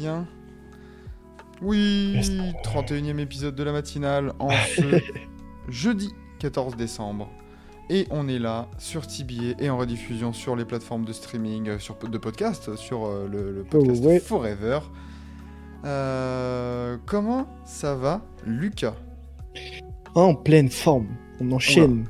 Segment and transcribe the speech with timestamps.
[0.00, 0.26] Bien
[1.60, 2.18] Oui
[2.64, 4.98] 31e épisode de la matinale en ce
[5.68, 7.28] jeudi 14 décembre.
[7.90, 11.78] Et on est là sur TBA et en rediffusion sur les plateformes de streaming, euh,
[11.78, 14.20] sur, de podcast, sur euh, le, le podcast Oh, ouais.
[14.20, 14.78] Forever.
[15.84, 18.94] Euh, comment ça va, Lucas?
[20.14, 21.08] En pleine forme.
[21.40, 22.06] On enchaîne.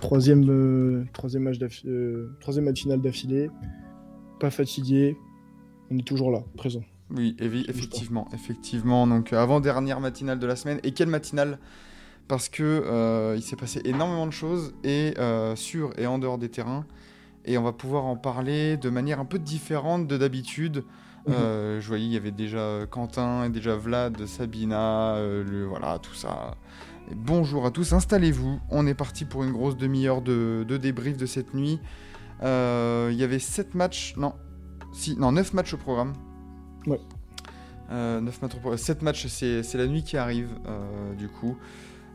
[0.00, 1.58] Troisième, euh, troisième, match
[2.40, 3.50] troisième matinale d'affilée.
[4.38, 5.16] Pas fatigué.
[5.90, 6.82] On est toujours là, présent.
[7.14, 9.06] Oui, effectivement, effectivement.
[9.06, 10.80] Donc, avant dernière matinale de la semaine.
[10.82, 11.58] Et quelle matinale?
[12.28, 16.38] Parce que euh, il s'est passé énormément de choses et euh, sur et en dehors
[16.38, 16.86] des terrains.
[17.44, 20.84] Et on va pouvoir en parler de manière un peu différente de d'habitude.
[21.28, 25.98] Euh, je voyais, il y avait déjà Quentin, et déjà Vlad, Sabina, euh, le, voilà,
[25.98, 26.56] tout ça.
[27.10, 28.60] Et bonjour à tous, installez-vous.
[28.70, 31.80] On est parti pour une grosse demi-heure de, de débrief de cette nuit.
[32.42, 34.34] Euh, Il y avait 7 matchs, non,
[34.92, 36.12] si, non, 9 matchs au programme.
[36.86, 37.00] Ouais.
[37.90, 38.78] Euh, 9 matchs au programme.
[38.78, 41.56] 7 matchs, c'est la nuit qui arrive, euh, du coup.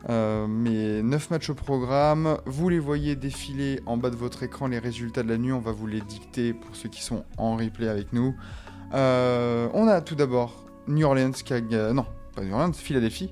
[0.08, 2.38] Euh, mais 9 matchs au programme.
[2.46, 5.52] Vous les voyez défiler en bas de votre écran, les résultats de la nuit.
[5.52, 8.34] On va vous les dicter pour ceux qui sont en replay avec nous.
[8.94, 11.60] Euh, on a tout d'abord New Orleans qui a.
[11.92, 13.30] Non, pas New Orleans, Philadelphie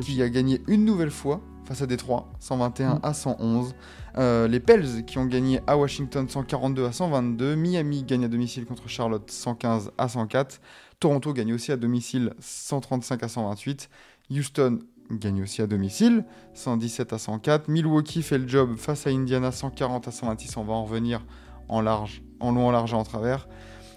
[0.00, 3.00] qui a gagné une nouvelle fois face à Détroit, 121 Mm.
[3.02, 3.74] à 111.
[4.18, 7.54] Euh, les Pels qui ont gagné à Washington 142 à 122.
[7.56, 10.60] Miami gagne à domicile contre Charlotte 115 à 104.
[11.00, 13.90] Toronto gagne aussi à domicile 135 à 128.
[14.30, 14.78] Houston
[15.10, 16.24] gagne aussi à domicile
[16.54, 17.68] 117 à 104.
[17.68, 20.56] Milwaukee fait le job face à Indiana 140 à 126.
[20.56, 21.24] On va en revenir
[21.68, 23.48] en large, en long, en large et en travers.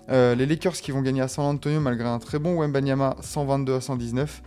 [0.10, 3.76] Euh, les Lakers qui vont gagner à San Antonio malgré un très bon Wembanyama 122
[3.76, 4.42] à 119.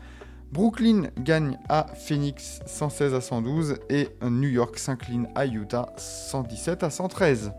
[0.52, 6.90] Brooklyn gagne à Phoenix 116 à 112 et New York s'incline à Utah 117 à
[6.90, 7.52] 113.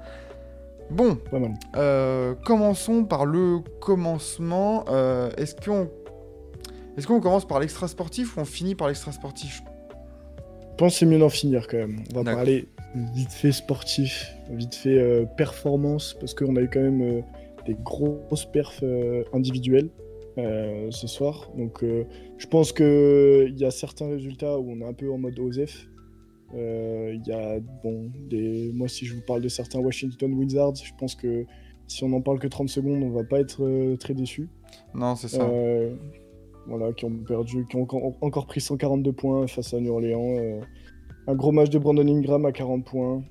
[0.92, 1.18] Bon,
[1.76, 4.86] euh, commençons par le commencement.
[4.90, 5.90] Euh, Est-ce qu'on
[6.96, 9.64] est qu'on commence par l'extra sportif ou on finit par l'extra sportif
[10.62, 12.03] Je pense que c'est mieux d'en finir quand même.
[12.14, 12.68] On va parler
[13.16, 17.24] vite fait sportif, vite fait euh, performance, parce qu'on a eu quand même
[17.66, 18.84] des grosses perfs
[19.34, 19.90] individuelles
[20.38, 21.52] euh, ce soir.
[21.58, 22.06] Donc euh,
[22.38, 25.88] je pense qu'il y a certains résultats où on est un peu en mode OSEF.
[26.56, 28.72] Euh, Il y a, bon, des...
[28.74, 31.46] moi si je vous parle de certains Washington Wizards, je pense que
[31.88, 34.48] si on n'en parle que 30 secondes, on va pas être très déçu.
[34.94, 35.48] Non, c'est ça.
[36.68, 40.62] Voilà, qui ont perdu, qui ont encore- encore pris 142 points face à New Orleans.
[41.28, 43.24] un gros match de Brandon Ingram à 40 points.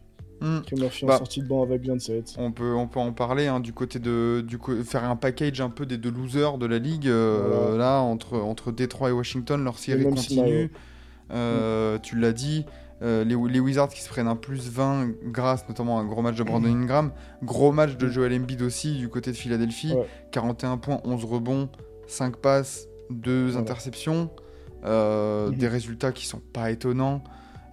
[0.76, 1.14] Murphy Bah.
[1.14, 2.34] en sortie de banc avec 27.
[2.38, 5.60] On peut, on peut en parler hein, du côté de du co- faire un package
[5.60, 7.76] un peu des deux losers de la ligue euh, Voilà.
[7.76, 10.70] là entre entre Détroit et Washington leur série continue.
[11.32, 12.66] Euh, Tu l'as dit,
[13.02, 16.22] euh, les, les Wizards qui se prennent un plus 20 grâce notamment à un gros
[16.22, 20.06] match de Brandon Ingram, gros match de Joel Embiid aussi du côté de Philadelphie, Ouais.
[20.32, 21.68] 41 points, 11 rebonds,
[22.06, 23.60] 5 passes, 2 Voilà.
[23.60, 24.30] interceptions,
[24.84, 25.56] euh, Mhm.
[25.56, 27.22] des résultats qui sont pas étonnants.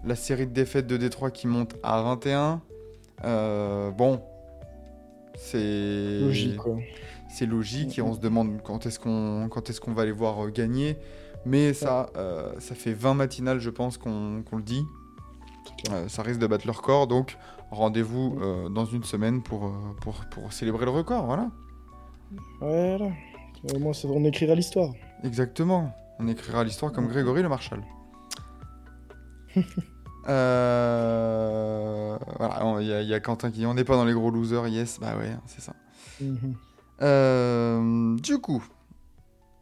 [0.06, 2.62] La série de défaites de Détroit qui monte à 21.
[3.26, 4.22] Euh, bon,
[5.36, 6.78] c'est Logique, quoi.
[7.30, 10.46] c'est logique et on se demande quand est-ce qu'on quand est-ce qu'on va les voir
[10.46, 10.98] euh, gagner.
[11.46, 14.84] Mais ça, euh, ça fait 20 matinales, je pense qu'on le dit.
[15.92, 17.38] Euh, ça risque de battre le record, donc
[17.72, 18.38] rendez-vous
[18.72, 19.72] dans une semaine pour,
[20.02, 21.50] pour, pour célébrer le record, voilà.
[22.60, 23.12] Voilà.
[23.74, 24.92] Au moins, on écrira l'histoire.
[25.24, 25.94] Exactement.
[26.20, 27.82] On écrira l'histoire comme Grégory le Marshal.
[30.28, 34.06] Euh, voilà, il y, a- il y a Quentin qui dit on n'est pas dans
[34.06, 35.74] les gros losers, yes, bah ouais, c'est ça.
[36.22, 36.56] Mhm.
[37.02, 38.64] Euh, du coup,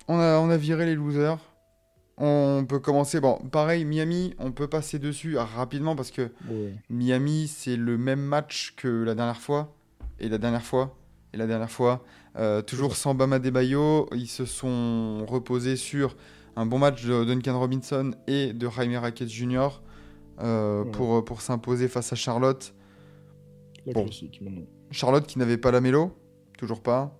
[0.07, 1.37] on a, on a viré les losers.
[2.19, 3.19] On peut commencer.
[3.19, 6.31] Bon, pareil, Miami, on peut passer dessus rapidement parce que.
[6.89, 9.75] Miami, c'est le même match que la dernière fois.
[10.19, 10.97] Et la dernière fois.
[11.33, 12.03] Et la dernière fois.
[12.37, 14.09] Euh, toujours sans Bama Debayo.
[14.15, 16.15] Ils se sont reposés sur
[16.57, 19.81] un bon match de Duncan Robinson et de Jaime Raquez Jr.
[20.39, 20.91] euh, Ouais.
[20.91, 22.73] pour, pour s'imposer face à Charlotte.
[23.85, 24.03] La Bon.
[24.05, 24.65] classique, maintenant.
[24.91, 26.11] Charlotte qui n'avait pas la mélo,
[26.57, 27.17] toujours pas.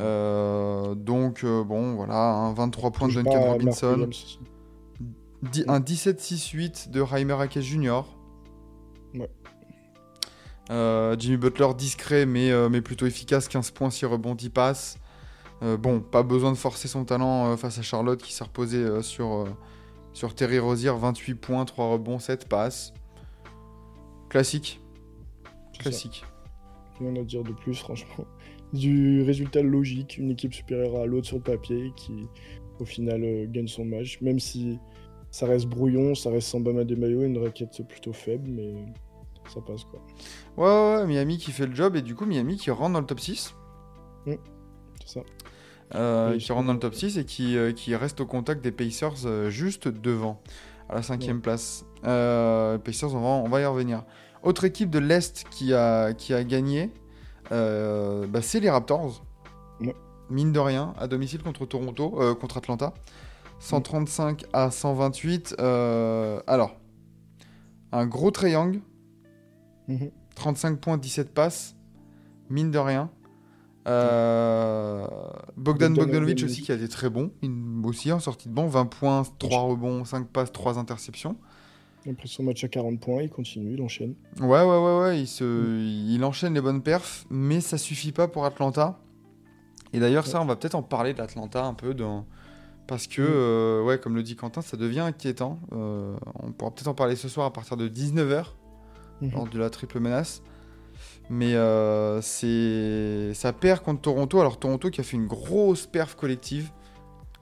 [0.00, 4.08] Euh, donc, euh, bon, voilà, hein, 23 points de Duncan Robinson,
[5.68, 8.02] un 17-6-8 de Jaime Raquez Jr.
[9.14, 9.30] Ouais.
[10.70, 14.98] Euh, Jimmy Butler discret mais, euh, mais plutôt efficace, 15 points, 6 rebonds, 10 passes.
[15.62, 18.78] Euh, bon, pas besoin de forcer son talent euh, face à Charlotte qui s'est reposé
[18.78, 19.46] euh, sur,
[20.12, 22.92] sur Terry Rozier, 28 points, 3 rebonds, 7 passes.
[24.28, 24.80] Classique.
[25.78, 26.24] Classique.
[26.98, 28.24] Rien à dire de plus, franchement.
[28.72, 32.26] Du résultat logique, une équipe supérieure à l'autre sur le papier qui,
[32.80, 34.20] au final, gagne son match.
[34.20, 34.78] Même si
[35.30, 38.74] ça reste brouillon, ça reste sans Bama des maillots, une raquette plutôt faible, mais
[39.48, 40.00] ça passe quoi.
[40.56, 43.00] Ouais, ouais, ouais, Miami qui fait le job et du coup Miami qui rentre dans
[43.00, 43.54] le top 6.
[44.26, 44.40] C'est
[45.06, 45.20] ça.
[45.94, 48.72] Euh, qui rentre dans le top 6 et qui, euh, qui reste au contact des
[48.72, 50.42] Pacers euh, juste devant,
[50.88, 51.84] à la cinquième place.
[52.04, 54.02] Euh, Pacers, on va, on va y revenir.
[54.42, 56.90] Autre équipe de l'Est qui a, qui a gagné,
[57.50, 59.24] bah, c'est les Raptors.
[59.80, 59.94] Ouais.
[60.28, 62.92] Mine de rien, à domicile contre Toronto, contre Atlanta.
[63.60, 65.54] 135 à 128.
[65.60, 66.76] euh, alors,
[67.92, 68.80] un gros triangle,
[69.88, 70.10] Mhm.
[70.34, 71.76] 35 points, 17 passes.
[72.50, 73.10] Mine de rien.
[73.86, 75.06] Euh,
[75.56, 77.30] Bogdan Bogdan Bogdanovic aussi qui a été très bon,
[77.84, 81.36] aussi en sortie de banc, 20 points, 3 rebonds, 5 passes, 3 interceptions.
[82.08, 84.14] Après son match à 40 points, il continue, il enchaîne.
[84.40, 85.44] Ouais, ouais, ouais, ouais, il, se...
[85.80, 89.00] il enchaîne les bonnes perfs, mais ça suffit pas pour Atlanta.
[89.92, 92.24] Et d'ailleurs, ça, on va peut-être en parler d'Atlanta un peu, dans...
[92.86, 93.24] parce que, Mm.
[93.28, 95.58] euh, ouais, comme le dit Quentin, ça devient inquiétant.
[95.72, 98.54] Euh, on pourra peut-être en parler ce soir à partir de 19h,
[99.22, 99.30] Mhm.
[99.32, 100.42] lors de la triple menace.
[101.28, 104.40] Mais euh, c'est ça perd contre Toronto.
[104.40, 106.70] Alors Toronto qui a fait une grosse perf collective,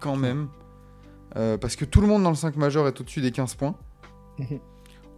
[0.00, 0.48] quand même.
[1.36, 3.74] Euh, parce que tout le monde dans le 5 majeur est au-dessus des 15 points.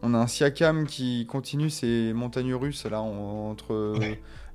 [0.03, 3.99] On a un Siakam qui continue ses montagnes russes là en- entre euh,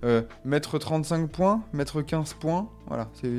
[0.04, 2.70] euh, mettre 35 points, mettre 15 points.
[2.88, 3.30] Voilà, c'est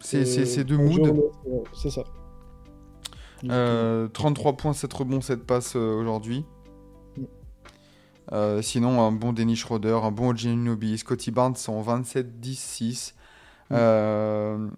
[0.00, 1.30] C'est deux moods.
[1.72, 2.04] C'est ça.
[3.50, 6.44] Euh, 33 points, 7 rebonds, 7 passes euh, aujourd'hui.
[8.32, 12.58] Euh, sinon, un bon Dennis Schroeder, un bon Ginobili, Scotty Barnes sont en 27, 10,
[12.58, 13.14] 6.
[13.70, 13.74] Mm.
[13.74, 14.68] Euh,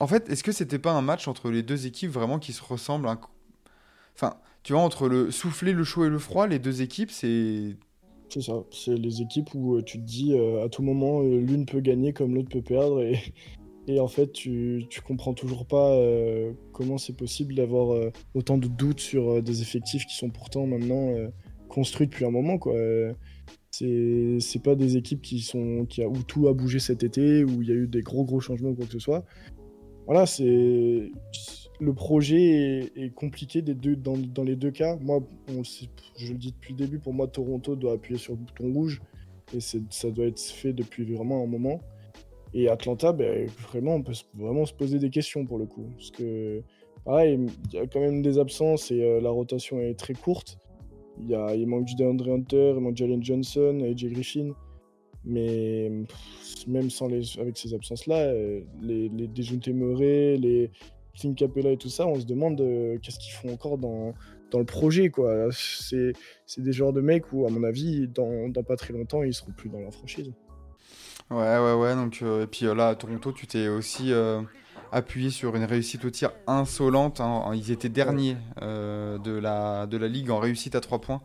[0.00, 2.62] En fait, est-ce que c'était pas un match entre les deux équipes vraiment qui se
[2.62, 3.20] ressemblent un-
[4.16, 4.34] Enfin,
[4.64, 7.76] tu vois, entre le souffler, le chaud et le froid, les deux équipes, c'est.
[8.28, 8.54] C'est ça.
[8.70, 12.12] C'est les équipes où euh, tu te dis euh, à tout moment l'une peut gagner
[12.14, 13.20] comme l'autre peut perdre et,
[13.86, 15.94] et en fait tu, tu comprends toujours pas
[16.72, 21.10] comment c'est possible d'avoir autant de doutes sur des effectifs qui sont pourtant maintenant
[21.72, 22.74] construits depuis un moment quoi.
[23.70, 27.42] C'est c'est pas des équipes qui sont qui a, où tout a bougé cet été
[27.44, 29.24] où il y a eu des gros gros changements ou quoi que ce soit.
[30.06, 31.10] Voilà, c'est
[31.82, 34.96] le projet est, compliqué des deux, dans, dans les deux cas.
[35.00, 38.72] Moi, je le dis depuis le début, pour moi, Toronto doit appuyer sur le bouton
[38.72, 39.00] rouge
[39.54, 41.80] et ça doit être fait depuis vraiment un moment.
[42.54, 45.86] Et Atlanta, ben, vraiment, on peut vraiment se poser des questions pour le coup.
[45.96, 46.62] Parce que,
[47.06, 50.58] il y a quand même des absences et euh, la rotation est très courte.
[51.20, 54.52] Il, manque du DeAndre Hunter, il manque Jalen Johnson, AJ Griffin.
[55.24, 55.90] Mais
[56.66, 60.70] même sans les, avec ces absences-là, euh, les, les Murray, les
[61.14, 64.14] Clint Capella et tout ça, on se demande euh, qu'est-ce qu'ils font encore dans,
[64.50, 65.10] dans le projet.
[65.10, 65.48] quoi.
[65.52, 66.14] C'est
[66.58, 69.52] des genres de mecs où, à mon avis, dans, dans pas très longtemps, ils seront
[69.52, 70.32] plus dans la franchise.
[71.30, 71.94] Ouais, ouais, ouais.
[71.94, 74.12] Donc, euh, et puis là, à Toronto, tu t'es aussi
[74.92, 77.20] appuyé sur une réussite au tir insolente.
[77.20, 77.50] hein.
[77.54, 81.22] Ils étaient derniers euh, de, la, de la ligue en réussite à 3 points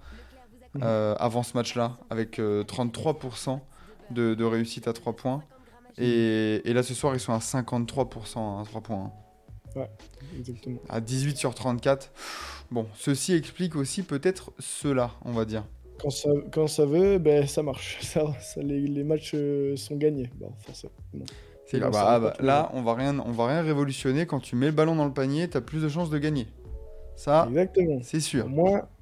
[0.73, 0.81] Mhm.
[0.83, 3.59] euh, avant ce match-là, avec euh, 33%
[4.11, 5.41] de, de réussite à 3 points.
[5.97, 9.11] Et, et là, ce soir, ils sont à 53% à 3 points.
[9.75, 9.85] hein.
[10.37, 10.79] Exactement.
[10.89, 12.11] À 18 sur 34.
[12.71, 15.63] Bon, ceci explique aussi peut-être cela, on va dire.
[16.01, 17.97] Quand ça, quand ça veut, ben, ça marche.
[18.01, 20.29] Ça, ça- les, les matchs euh, sont gagnés.
[20.35, 20.91] Bon, forcément.
[21.67, 24.25] C'est là, bah, ah, bah, là, on va rien, on va rien révolutionner.
[24.25, 26.47] Quand tu mets le ballon dans le panier, t'as plus de chances de gagner.
[27.17, 27.99] Ça, Exactement.
[28.03, 28.47] c'est sûr.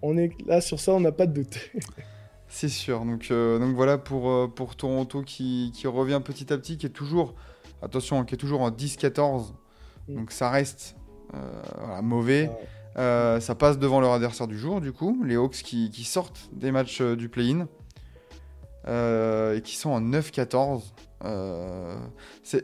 [0.01, 1.59] On est là sur ça, on n'a pas de doute.
[2.47, 3.03] C'est sûr.
[3.03, 6.85] Donc, euh, donc voilà pour, euh, pour Toronto qui, qui revient petit à petit, qui
[6.85, 7.35] est toujours,
[7.81, 9.51] attention, qui est toujours en 10-14.
[10.07, 10.15] Mm.
[10.15, 10.95] Donc ça reste
[11.33, 12.49] euh, voilà, mauvais.
[12.95, 16.49] Ah, ça passe devant leur adversaire du jour, du coup, les Hawks qui, qui sortent
[16.53, 17.67] des matchs du play-in
[18.87, 20.93] et qui sont en 9-14.
[21.25, 21.97] Euh,
[22.43, 22.63] c'est-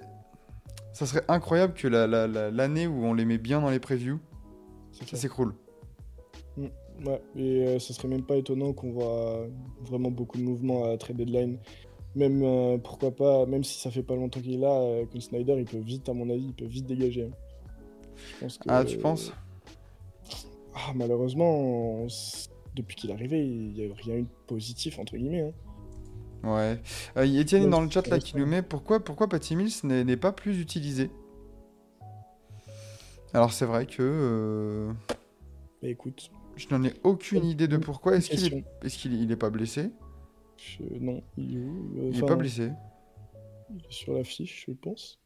[0.93, 3.79] ça serait incroyable que la- la- la- l'année où on les met bien dans les
[3.79, 4.19] previews,
[4.91, 5.17] ça ça.
[5.17, 5.53] s'écroule.
[6.57, 9.47] Ouais, et euh, ce serait même pas étonnant qu'on voit
[9.81, 11.57] vraiment beaucoup de mouvements à trade deadline.
[12.13, 15.19] Même, euh, pourquoi pas, même si ça fait pas longtemps qu'il est là, euh, que
[15.19, 17.29] Snyder, il peut vite, à mon avis, il peut vite dégager.
[18.17, 19.31] Je pense que- Ah, tu penses?
[20.75, 21.49] Ah, malheureusement,
[22.03, 22.07] on
[22.75, 25.41] depuis qu'il est arrivé, il n'y a rien eu de positif, entre guillemets.
[25.41, 25.51] hein.
[26.43, 26.81] Ouais.
[27.17, 29.71] Euh, Etienne est Ouais, dans le chat là qui nous met pourquoi, pourquoi Patty Mills
[29.83, 31.11] n'est n'est pas plus utilisé?
[33.33, 34.91] Alors c'est vrai que euh,
[35.81, 38.15] Mais écoute, je n'en ai aucune idée de pourquoi.
[38.15, 39.91] Est-ce qu'il est, est, qu'il il est pas blessé?
[40.57, 41.93] Je- Non, il est où?
[41.99, 42.71] Euh, Il est enfin, pas blessé.
[43.69, 45.19] il est sur la fiche, je pense.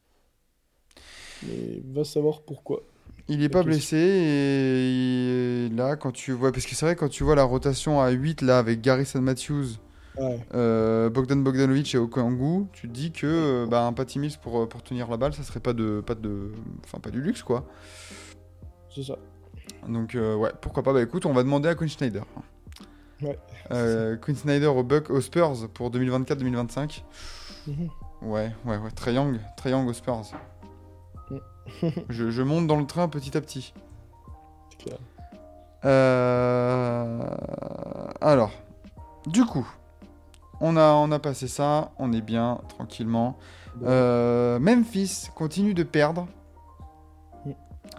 [1.42, 2.82] Mais va savoir pourquoi.
[3.28, 7.10] Il est La pas blessé et là quand tu vois parce que c'est vrai quand
[7.10, 9.78] tu vois la rotation à 8 là avec Garrison Matthews,
[10.18, 14.38] Ouais, euh, Bogdan Bogdanovic et Okongwu, tu te dis que euh, bah, un Patty Mills
[14.42, 16.52] pour, euh, pour tenir la balle, ça serait pas de pas de
[16.86, 17.66] enfin pas du luxe quoi.
[18.94, 19.18] c'est ça.
[19.88, 22.24] Donc euh, ouais, pourquoi pas Bah écoute, on va demander à Quinn Schneider.
[23.22, 23.38] Ouais.
[23.72, 27.02] Euh, Quinn Snyder au Buck aux Spurs pour 2024-2025.
[27.68, 27.90] Mhm.
[28.22, 28.92] Ouais, ouais, ouais.
[28.96, 30.22] Trae Young, Trae Young aux Spurs.
[31.30, 31.88] Mm.
[32.10, 33.74] je, je monte dans le train petit à petit.
[34.80, 34.98] Clair.
[35.86, 37.20] Euh,
[38.22, 38.52] Alors,
[39.28, 39.68] du coup,
[40.66, 43.38] on a, on a passé ça, on est bien, tranquillement.
[43.84, 46.28] Euh, Memphis continue de perdre.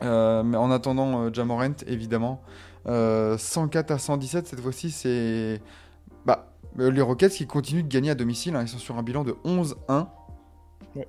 [0.02, 2.42] Euh, mais en attendant, euh, Jamorant, évidemment.
[2.86, 5.60] Euh, 104 à 117, cette fois-ci, c'est.
[6.24, 8.56] Bah, les Rockets qui continuent de gagner à domicile.
[8.56, 10.08] hein, ils sont sur un bilan de 11-1
[10.94, 11.08] Ouais.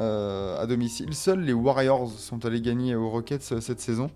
[0.00, 1.14] euh, à domicile.
[1.14, 4.10] Seuls les Warriors sont allés gagner aux Rockets cette saison.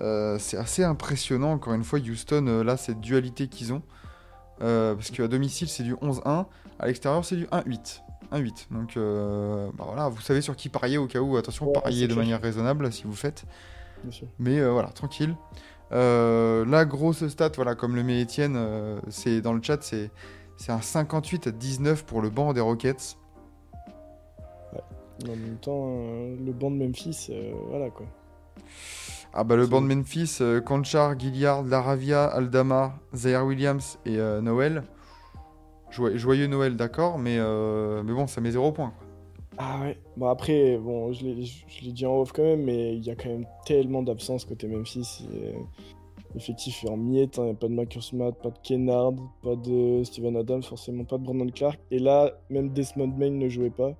[0.00, 3.82] Euh, c'est assez impressionnant, encore une fois, Houston, euh, là, cette dualité qu'ils ont.
[4.62, 6.46] Euh, parce qu'à domicile, c'est du 11-1.
[6.78, 8.02] À l'extérieur, c'est du 1-8.
[8.32, 8.66] 1-8.
[8.70, 11.36] Donc, euh, bah voilà, vous savez sur qui parier au cas où.
[11.36, 13.44] Attention, Ouais, c'est de manière raisonnable si vous faites.
[14.02, 14.26] Bien sûr.
[14.38, 15.34] Mais euh, voilà, tranquille.
[15.90, 20.10] La grosse stat, voilà, comme le met Étienne, c'est dans le chat, c'est
[20.56, 23.16] c'est un 58 à 19 pour le banc des Rockets.
[25.24, 27.30] Mais En même temps, le banc de Memphis,
[27.68, 28.06] voilà quoi.
[29.34, 34.40] Ah bah le banc de Memphis, euh, Conchar, Gilliard, Laravia, Aldama, Zaire Williams et euh,
[34.40, 34.82] Noël.
[35.90, 38.92] Joyeux, joyeux Noël, d'accord, mais, euh, mais bon, ça met 0 points.
[38.98, 39.06] quoi.
[39.58, 39.98] Ah ouais.
[40.16, 43.28] Bon après, bon, je l'ai dit en off quand même, mais il y a quand
[43.28, 45.26] même tellement d'absences côté Memphis.
[45.32, 45.52] et, euh,
[46.34, 50.36] L'effectif est en miettes, hein, pas de Marcus Smart, pas de Kennard, pas de Steven
[50.36, 51.80] Adams, forcément pas de Brandon Clark.
[51.90, 53.92] Et là, même Desmond Main ne jouait pas.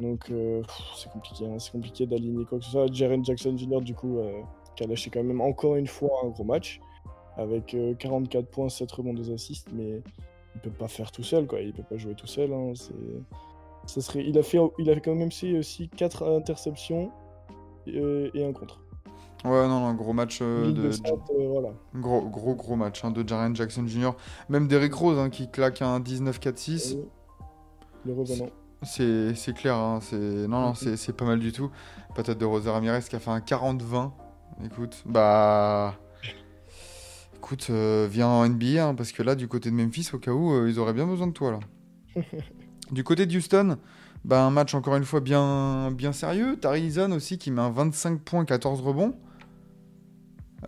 [0.00, 0.62] Donc euh,
[0.96, 2.92] c'est compliqué, hein, c'est compliqué d'aligner quoi que ce soit.
[2.92, 3.80] Jaren Jackson Jr.
[3.80, 4.40] du coup, euh,
[4.76, 6.80] qui a lâché quand même encore une fois un gros match,
[7.36, 10.02] avec euh, 44 points, 7 rebonds, 2 assists, mais
[10.54, 11.60] il peut pas faire tout seul, quoi.
[11.60, 12.52] Il peut pas jouer tout seul.
[12.52, 12.94] hein, c'est...
[13.86, 14.24] Ça serait...
[14.24, 14.58] il, a fait...
[14.78, 17.10] il a quand même fait aussi 4 interceptions
[17.88, 18.80] euh, et un contre.
[19.44, 21.68] Ouais, non, non, gros match euh, de, euh, voilà.
[21.94, 24.10] Gros, gros, gros match hein, de Jaren Jackson Jr.
[24.48, 26.96] Même Derrick Rose hein, qui claque un 19-4-6.
[26.96, 27.02] Euh,
[28.04, 28.48] Le revenant.
[28.82, 31.70] C'est clair, hein, c'est non, non, c'est pas mal du tout.
[32.14, 34.12] Patate de Rosa Ramirez qui a fait un 40-20.
[34.64, 35.94] Écoute, bah.
[37.36, 40.32] Écoute, euh, viens en NBA, hein, parce que là, du côté de Memphis, au cas
[40.32, 42.22] où, euh, ils auraient bien besoin de toi, là.
[42.90, 43.78] du côté de Houston,
[44.24, 46.56] bah, un match encore une fois bien, bien sérieux.
[46.60, 49.14] Tari Eason aussi qui met un 25 points, 14 rebonds.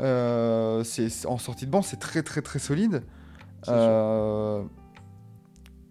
[0.00, 3.02] Euh, c'est en sortie de banc, c'est très très très solide.
[3.68, 4.62] Euh,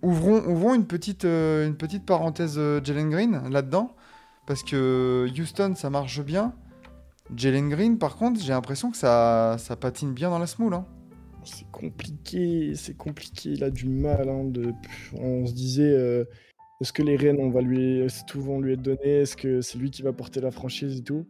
[0.01, 3.95] ouvrons, une petite, euh, une petite parenthèse euh, Jalen Green là-dedans,
[4.47, 6.53] parce que Houston ça marche bien.
[7.35, 10.73] Jalen Green, par contre, j'ai l'impression que ça, ça patine bien dans la smoule.
[10.73, 10.85] hein.
[11.43, 13.51] C'est compliqué, c'est compliqué.
[13.51, 14.27] Il a du mal.
[14.29, 14.51] hein.
[15.13, 16.25] On se disait, euh,
[16.81, 19.21] est-ce que les rênes, on va lui, tout vont lui être donné?
[19.21, 21.25] Est-ce que c'est lui qui va porter la franchise et tout?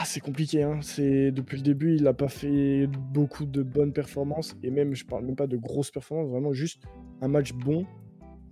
[0.00, 0.62] Ah, c'est compliqué.
[0.62, 0.78] Hein.
[0.80, 5.04] C'est depuis le début, il n'a pas fait beaucoup de bonnes performances et même, je
[5.04, 6.84] parle même pas de grosses performances, vraiment juste
[7.20, 7.84] un match bon.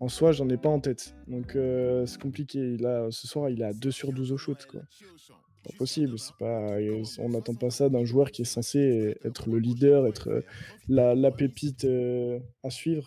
[0.01, 1.15] En soi, j'en ai pas en tête.
[1.29, 2.77] Donc euh, c'est compliqué.
[2.79, 4.67] Là, ce soir, il à 2 sur 12 au shoot.
[4.67, 4.81] Quoi.
[5.63, 6.19] Pas possible.
[6.19, 6.79] C'est pas,
[7.21, 10.43] on n'attend pas ça d'un joueur qui est censé être le leader, être euh,
[10.89, 13.07] la, pépite euh, à suivre.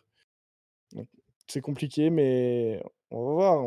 [1.46, 2.82] C'est compliqué, mais
[3.12, 3.66] on va voir.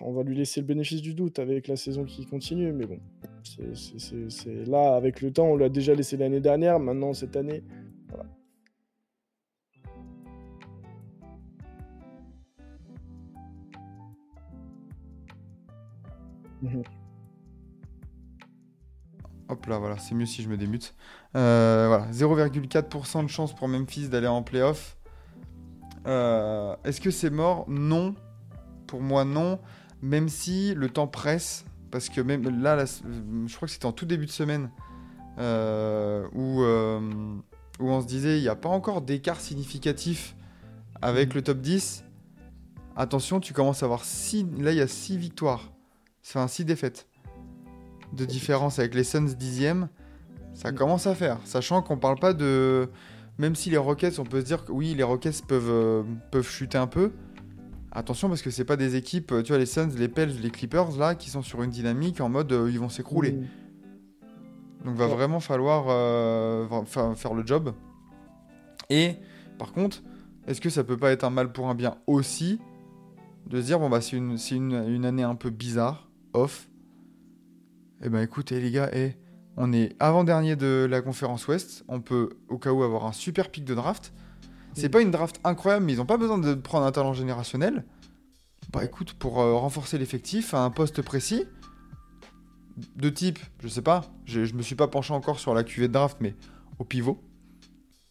[0.00, 2.72] On va lui laisser le bénéfice du doute avec la saison qui continue.
[2.72, 2.98] Mais bon,
[3.44, 6.78] c'est- là, avec le temps, on l'a déjà laissé l'année dernière.
[6.78, 7.62] Maintenant, cette année,
[8.08, 8.24] voilà.
[16.62, 16.82] Mhm.
[19.50, 20.94] Hop là, voilà, c'est mieux si je me démute.
[21.34, 24.98] Euh, voilà, 0,4% de chance pour Memphis d'aller en playoff.
[26.06, 27.64] Euh, Est-ce que c'est mort?
[27.68, 28.14] Non.
[28.86, 29.58] Pour moi, non.
[30.02, 34.06] Même si le temps presse, parce que même là, je crois que c'était en tout
[34.06, 34.70] début de semaine,
[35.38, 37.00] euh, où, euh,
[37.80, 40.34] où on se disait il n'y a pas encore d'écart significatif
[41.00, 42.04] avec le top 10.
[42.96, 44.46] Attention, tu commences à avoir 6.
[44.58, 45.72] Là, il y a 6 victoires.
[46.26, 47.06] Enfin, 6 défaites
[48.12, 49.88] de différence avec les Suns dixième,
[50.54, 50.74] ça Mm.
[50.74, 51.38] commence à faire.
[51.44, 52.88] Sachant qu'on parle pas de.
[53.38, 56.02] Même si les Rockets, on peut se dire que oui, les Rockets peuvent, euh,
[56.32, 57.12] peuvent chuter un peu.
[57.90, 60.50] Attention parce que c'est pas des équipes, euh, tu vois, les Suns, les Pels, les
[60.50, 63.32] Clippers là, qui sont sur une dynamique en mode euh, ils vont s'écrouler.
[63.32, 63.46] Mhm.
[64.84, 65.14] Donc va Ouais.
[65.14, 67.72] vraiment falloir euh, fa- faire le job.
[68.90, 69.16] Et
[69.58, 70.02] par contre,
[70.46, 72.60] est-ce que ça peut pas être un mal pour un bien aussi
[73.46, 76.68] de se dire bon bah c'est une, c'est une, une année un peu bizarre, off.
[78.02, 79.14] Eh ben écoutez les gars, eh,
[79.56, 83.50] on est avant-dernier de la conférence Ouest, on peut au cas où avoir un super
[83.50, 84.12] pic de draft.
[84.78, 87.84] C'est pas une draft incroyable, mais ils ont pas besoin de prendre un talent générationnel.
[88.72, 91.44] Bah écoute, pour euh, renforcer l'effectif à un poste précis,
[92.96, 95.88] de type, je sais pas, je, je me suis pas penché encore sur la cuvée
[95.88, 96.34] de draft, mais
[96.78, 97.18] au pivot,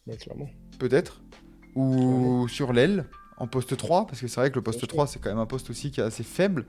[0.06, 0.48] Ouais, clairement.
[0.78, 1.22] peut-être,
[1.74, 3.06] ou sur l'aile,
[3.38, 4.88] en poste 3, parce que c'est vrai que le poste Bien sûr.
[4.88, 6.66] 3, c'est quand même un poste aussi qui est assez faible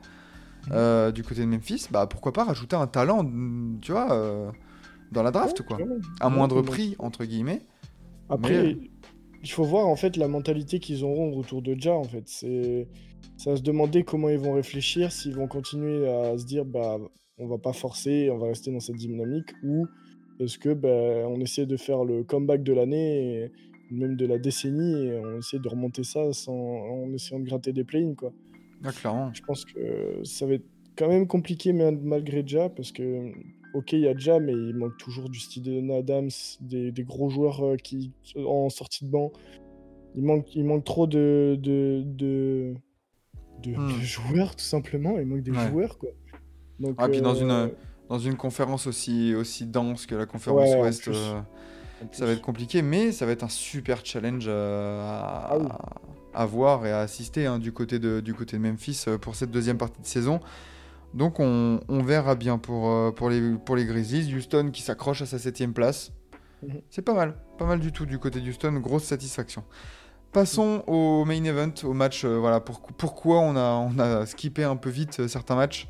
[0.71, 3.25] euh, du côté de Memphis, bah pourquoi pas rajouter un talent,
[3.81, 4.51] tu vois, euh,
[5.11, 5.77] dans la draft, Ouais, quoi.
[6.19, 7.65] À moindre prix, entre guillemets.
[8.29, 8.77] Après, Mais-
[9.43, 11.93] il faut voir en fait la mentalité qu'ils auront autour de Ja.
[11.93, 12.87] En fait, c'est
[13.37, 16.97] ça se demander comment ils vont réfléchir, s'ils vont continuer à se dire bah
[17.37, 19.87] on va pas forcer, on va rester dans cette dynamique, ou
[20.39, 20.89] est-ce que bah,
[21.27, 23.49] on essaie de faire le comeback de l'année,
[23.91, 27.71] même de la décennie, et on essaie de remonter ça sans en essayant de gratter
[27.73, 28.33] des play quoi.
[28.83, 29.31] Ah, clairement.
[29.33, 30.67] Je pense que ça va être
[30.97, 33.31] quand même compliqué mais malgré Ja parce que
[33.73, 36.29] ok il y a Ja mais il manque toujours du Steven Adams,
[36.61, 39.31] des, des gros joueurs euh, qui en sortie de banc.
[40.15, 42.73] Il manque, il manque trop de de, de,
[43.63, 43.87] de- Hmm.
[43.87, 45.19] de joueurs tout simplement.
[45.19, 45.69] Il manque des Ouais.
[45.69, 46.09] joueurs quoi.
[46.79, 47.67] Donc, Ah, puis dans une, euh,
[48.07, 51.39] Dans une conférence aussi, aussi dense que la conférence Ouais, Ouest, euh,
[52.11, 55.67] ça va être compliqué, mais ça va être un super challenge euh, à, Ah oui.
[56.33, 59.35] à voir et à assister hein, du, côté de, du côté de Memphis euh, pour
[59.35, 60.39] cette deuxième partie de saison.
[61.13, 64.33] Donc on, on verra bien pour, euh, pour, les, pour les Grizzlies.
[64.35, 66.11] Houston qui s'accroche à sa septième place.
[66.61, 66.81] Mhm.
[66.89, 69.63] C'est pas mal, pas mal du tout du côté d'Houston, grosse satisfaction.
[70.31, 72.23] Passons au main event, au match.
[72.25, 75.87] euh, voilà, pour- pourquoi on a, on a skippé un peu vite euh, certains matchs.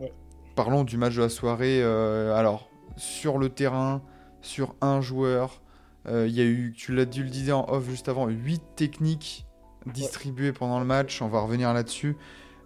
[0.00, 0.12] Ouais.
[0.56, 1.82] Parlons du match de la soirée.
[1.82, 4.02] euh, alors, sur le terrain,
[4.40, 5.60] sur un joueur,
[6.06, 9.46] il y a eu, tu l'as dit, le disais en off juste avant, 8 techniques
[9.86, 11.20] distribuées pendant le match.
[11.22, 12.16] On va revenir là-dessus.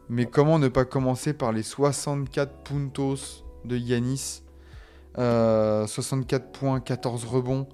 [0.08, 4.42] Mais comment ne pas commencer par les 64 puntos de Yanis
[5.18, 7.66] Euh, 64 points, 14 rebonds.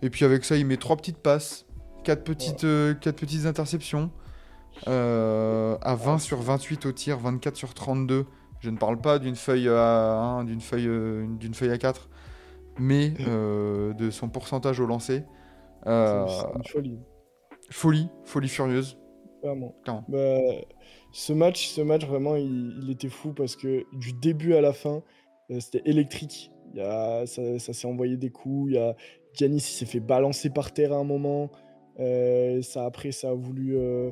[0.00, 1.66] Et puis avec ça, il met 3 petites passes,
[2.04, 4.10] 4 petites, euh, quatre petites interceptions.
[4.88, 8.26] euh, à 20 sur 28 au tir, 24 sur 32.
[8.60, 12.08] Je ne parle pas d'une feuille à 1, d'une feuille, euh, d'une feuille à 4,
[12.78, 15.24] mais euh, de son pourcentage au lancer.
[15.86, 16.98] Euh, C'est une folie.
[17.70, 18.98] folie, folie furieuse.
[19.42, 19.74] Clairement.
[19.84, 20.04] Clairement.
[20.08, 20.18] Bah,
[21.12, 25.02] ce match, ce match vraiment, il, était fou parce que du début à la fin,
[25.50, 26.50] euh, c'était électrique.
[26.72, 28.72] Il y a, ça s'est envoyé des coups.
[28.72, 28.96] Il y a
[29.34, 31.50] Giannis, s'est fait balancer par terre à un moment.
[32.00, 34.10] Euh, ça après, ça a voulu euh,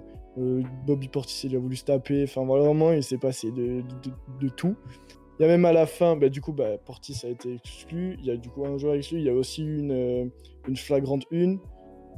[0.87, 2.23] Bobby Portis, il a voulu se taper.
[2.25, 3.83] Enfin vraiment, il s'est passé de,
[4.57, 4.77] tout.
[5.39, 8.19] Il y a même à la fin, bah, du coup, bah, Portis a été exclu.
[8.19, 9.21] Il y a du coup un joueur exclu.
[9.21, 10.31] Il y a aussi une,
[10.69, 11.61] une flagrante une.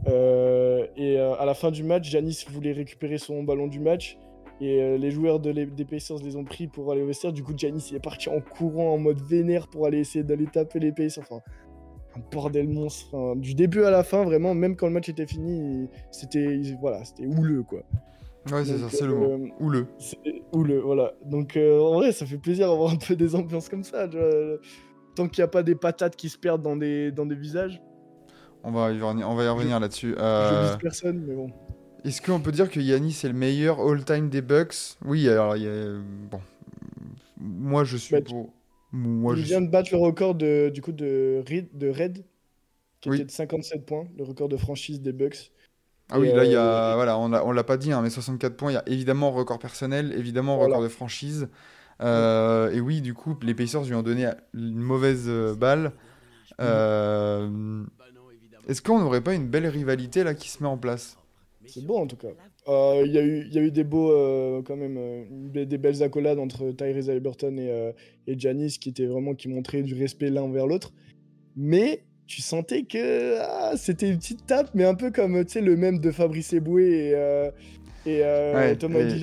[0.09, 4.19] Et à la fin du match, Janis voulait récupérer son ballon du match.
[4.63, 7.33] Et euh, les joueurs de les, des Pacers les ont pris pour aller au vestiaire.
[7.33, 10.47] Du coup, Janis il est parti en courant en mode vénère pour aller essayer d'aller
[10.47, 11.25] taper les Pacers.
[11.29, 11.43] Enfin,
[12.17, 13.09] un bordel monstre.
[13.15, 16.77] Enfin, du début à la fin, vraiment, même quand le match était fini, c'était il-
[16.81, 17.81] voilà, c'était houleux quoi.
[18.51, 19.49] Ouais, c'est ça, c'est le euh, mot.
[19.61, 19.87] Houleux.
[19.99, 20.19] C'est
[20.53, 21.13] houleux, voilà.
[21.25, 24.07] Donc euh, en vrai, ça fait plaisir d'avoir un peu des ambiances comme ça.
[24.07, 24.31] vois.
[25.17, 27.83] Tant qu'il n'y a pas des patates qui se perdent dans des, dans des visages,
[28.65, 30.15] On va y revenir, on va y revenir là-dessus.
[30.17, 31.51] je Euh, vise personne, mais bon.
[32.05, 34.97] Est-ce qu'on peut dire que Yanis est le meilleur all-time des Bucks?
[35.05, 35.99] Oui, alors il y a...
[36.31, 36.41] Bon.
[37.39, 38.53] Moi, je suis Bah, pour...
[38.93, 39.67] Moi, il je vient suis...
[39.67, 42.25] de battre le record de, du coup de Red, de Red
[43.01, 43.17] qui Oui.
[43.17, 45.53] était de 57 points, le record de franchise des Bucks.
[46.11, 46.95] Ah oui, Et, là, il y euh, a...
[46.95, 49.31] Voilà, on l'a on l'a pas dit, hein, mais 64 points, il y a évidemment
[49.31, 50.77] record personnel, évidemment Voilà.
[50.77, 51.49] record de franchise.
[52.03, 55.93] Euh, et oui, du coup, les Pacers lui ont donné une mauvaise euh, balle.
[56.61, 57.85] Euh,
[58.67, 61.17] Est-ce qu'on n'aurait pas une belle rivalité là qui se met en place?
[61.67, 62.29] C'est beau en tout cas.
[62.69, 65.25] Euh, Il y, a eu- il y a eu des beaux, euh, quand même, euh,
[65.31, 67.93] des, des belles accolades entre Tyrese Haliburton et, euh,
[68.27, 70.93] et Giannis qui étaient vraiment qui montraient du respect l'un envers l'autre.
[71.57, 75.61] Mais tu sentais que ah, c'était une petite tape, mais un peu comme tu sais
[75.61, 77.51] le même de Fabrice Eboué et, euh,
[78.07, 79.19] et euh, Ouais, Thomas et-.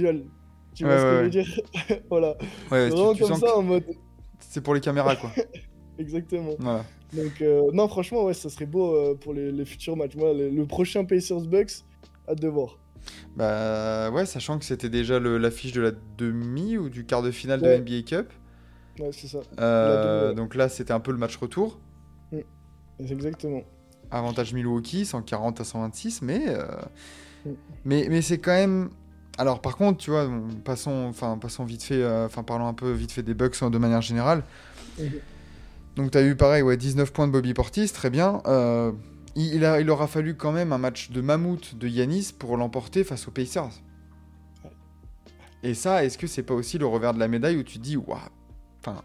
[0.76, 2.38] Tu Ouais, vois ce que ouais, je veux dire Voilà.
[2.72, 3.84] Ouais, C'est tu, vraiment tu comme ça en mode.
[4.40, 5.32] c'est pour les caméras quoi.
[5.98, 6.56] Exactement.
[6.60, 6.86] Voilà.
[7.12, 10.16] Donc, euh, non, franchement, ouais, ça serait beau euh, pour les, les futurs matchs.
[10.16, 11.84] Moi, le prochain Pacers Bucks,
[12.30, 12.78] hâte de voir.
[13.36, 17.62] Bah ouais, sachant que c'était déjà l'affiche de la demi ou du quart de finale
[17.62, 17.80] Ouais.
[17.80, 18.32] de NBA Cup.
[19.00, 19.40] Ouais, c'est ça.
[19.60, 20.36] Euh, demi, ouais.
[20.36, 21.80] Donc là, c'était un peu le match retour.
[22.32, 23.62] C'est exactement.
[24.12, 26.66] Avantage Milwaukee, 140 à 126, mais euh,
[27.46, 27.50] Mm.
[27.86, 28.90] mais, mais c'est quand même.
[29.38, 32.74] Alors par contre, tu vois, bon, passons, enfin passons vite fait, euh, enfin parlons un
[32.74, 34.44] peu vite fait des Bucks hein, de manière générale.
[35.00, 35.10] Mhm.
[35.96, 38.42] Donc tu as eu pareil, ouais, 19 points de Bobby Portis, très bien.
[39.42, 43.04] Il, a- il aura fallu quand même un match de mammouth de Yanis pour l'emporter
[43.04, 43.70] face aux Pacers.
[45.64, 47.84] Et ça, est-ce que c'est pas aussi le revers de la médaille où tu te
[47.84, 48.18] dis, waouh,
[48.80, 49.02] enfin,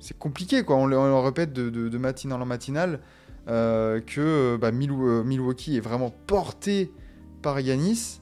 [0.00, 0.76] C'est compliqué quoi.
[0.76, 3.00] On le, on le répète de, de, de matinale en matinale
[3.48, 6.92] euh, que bah, euh, Milwaukee est vraiment porté
[7.42, 8.20] par Yanis.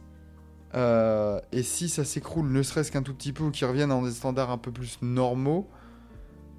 [0.74, 4.02] Euh, et si ça s'écroule, ne serait-ce qu'un tout petit peu, ou qu'ils reviennent dans
[4.02, 5.66] des standards un peu plus normaux,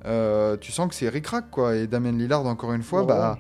[0.06, 1.76] euh, tu sens que c'est ric-rac quoi.
[1.76, 3.08] Et Damien Lillard, encore une fois, Ouais.
[3.08, 3.38] bah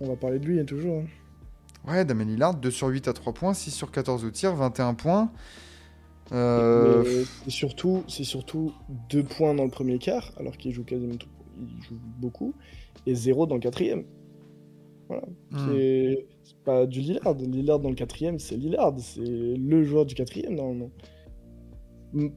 [0.00, 1.00] On va parler de lui hein, toujours.
[1.00, 1.90] hein.
[1.90, 4.94] ouais, Damien Lillard, 2 sur 8 à 3 points, 6 sur 14 au tir, 21
[4.94, 5.30] points.
[6.32, 8.72] Euh, c'est surtout, c'est surtout
[9.08, 11.28] deux points dans le premier quart, alors qu'il joue quasiment tout,
[11.60, 12.52] il joue beaucoup,
[13.06, 14.04] et zéro dans le quatrième.
[15.08, 15.22] Voilà.
[15.52, 17.34] C'est c'est pas du Lillard.
[17.34, 18.92] Lillard dans le quatrième, c'est Lillard.
[18.98, 20.90] C'est le joueur du quatrième, normalement.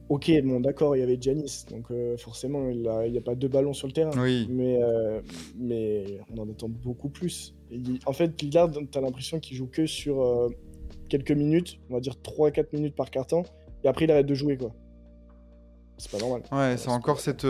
[0.08, 3.48] Ok, bon, d'accord, il y avait Giannis, donc euh, forcément, il n'y a, pas deux
[3.48, 4.10] ballons sur le terrain.
[4.16, 5.20] Oui, Mais, euh,
[5.58, 7.54] mais on en attend beaucoup plus.
[7.70, 10.48] Il- en fait, Lillard, t'as l'impression qu'il joue que sur euh,
[11.08, 13.42] quelques minutes, on va dire 3-4 minutes par carton,
[13.82, 14.74] et après il arrête de jouer, quoi.
[15.96, 16.42] C'est pas normal.
[16.52, 17.46] Ouais, c'est encore cette,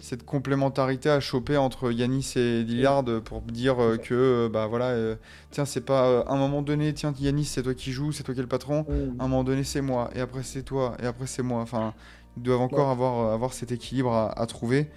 [0.00, 4.86] cette complémentarité à choper entre Yanis et Lillard pour dire euh, que, euh, bah voilà,
[4.88, 5.16] euh,
[5.50, 8.22] tiens, c'est pas euh, à un moment donné, tiens, Yanis, c'est toi qui joues, c'est
[8.22, 8.86] toi qui es le patron.
[9.18, 11.60] À un moment donné, c'est moi, et après, c'est toi, et après, c'est moi.
[11.60, 11.94] Enfin,
[12.36, 12.92] ils doivent encore Ouais.
[12.92, 14.90] avoir, avoir cet équilibre à, à trouver.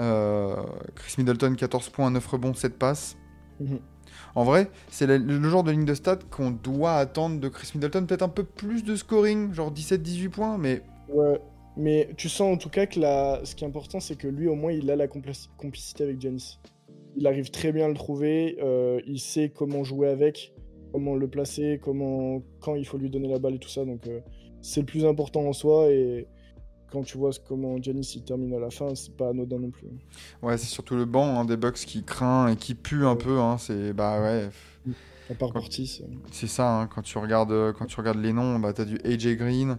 [0.00, 0.54] Euh,
[0.94, 3.16] Chris Middleton, 14 points, 9 rebonds, 7 passes.
[3.60, 3.78] Mhm.
[4.34, 7.70] En vrai, c'est le, le genre de ligne de stats qu'on doit attendre de Chris
[7.74, 8.04] Middleton.
[8.06, 11.40] Peut-être un peu plus de scoring, genre 17-18 points, mais Ouais,
[11.78, 13.40] mais tu sens en tout cas que la...
[13.44, 16.20] ce qui est important, c'est que lui, au moins, il a la compli- complicité avec
[16.20, 16.58] Giannis.
[17.16, 20.52] Il arrive très bien à le trouver, euh, il sait comment jouer avec,
[20.92, 22.42] comment le placer, comment...
[22.60, 23.84] quand il faut lui donner la balle et tout ça.
[23.84, 24.20] Donc, euh,
[24.60, 25.90] c'est le plus important en soi.
[25.90, 26.26] Et
[26.90, 29.88] quand tu vois comment Giannis il termine à la fin, c'est pas anodin non plus.
[30.42, 33.38] Ouais, c'est surtout le banc hein, des Bucks qui craint et qui pue un peu.
[33.40, 34.48] Hein, c'est bah ouais,
[35.30, 36.00] À part Portis.
[36.02, 36.80] euh, c'est ça.
[36.80, 39.76] hein, quand tu regardes, quand tu regardes les noms, bah t'as du AJ Green,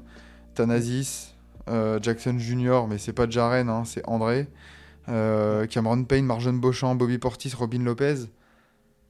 [0.56, 1.39] Thanasis, euh,
[2.02, 2.86] Jackson Jr.
[2.90, 4.48] Mais c'est pas Jaren, hein, c'est André,
[5.10, 8.16] euh, Cameron Payne, Marjon Beauchamp, Bobby Portis, Robin Lopez.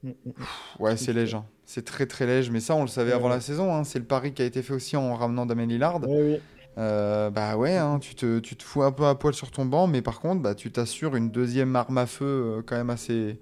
[0.02, 0.30] mm, mm.
[0.78, 1.36] Ouais, c'est léger.
[1.36, 1.44] hein.
[1.64, 2.50] C'est très très léger.
[2.50, 3.34] Mais ça, on le savait Ouais, avant ouais.
[3.34, 3.74] la saison.
[3.74, 6.00] hein, C'est le pari qui a été fait aussi en ramenant Damien Lillard.
[6.08, 6.40] Ouais.
[6.78, 9.64] Euh, bah ouais, hein, tu, te, tu te fous un peu à poil sur ton
[9.66, 12.24] banc, mais par contre, bah, tu t'assures une deuxième arme à feu
[12.58, 13.38] euh, quand même assez,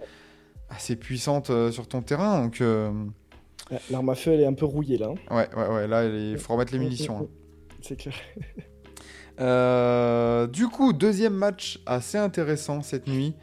[0.70, 2.42] assez puissante euh, sur ton terrain.
[2.42, 2.90] Donc, euh,
[3.90, 5.10] L'arme à feu, elle est un peu rouillée là.
[5.30, 5.36] hein.
[5.36, 7.18] ouais, ouais, ouais, là, il faut remettre les Mm, munitions.
[7.18, 7.26] mm, hein.
[7.26, 7.74] mm.
[7.82, 8.14] C'est clair.
[9.40, 13.34] Euh, du coup, deuxième match assez intéressant cette nuit.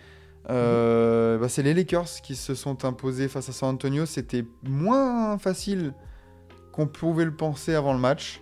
[0.50, 4.06] Euh, bah, c'est les Lakers qui se sont imposés face à San Antonio.
[4.06, 5.94] C'était moins facile
[6.72, 8.42] qu'on pouvait le penser avant le match.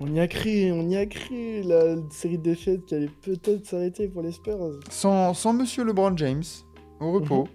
[0.00, 3.66] On y a cru, on y a cru, la série de défaites qui allait peut-être
[3.66, 4.78] s'arrêter pour les Spurs.
[4.90, 6.44] sans, sans Monsieur LeBron James
[7.00, 7.48] au repos.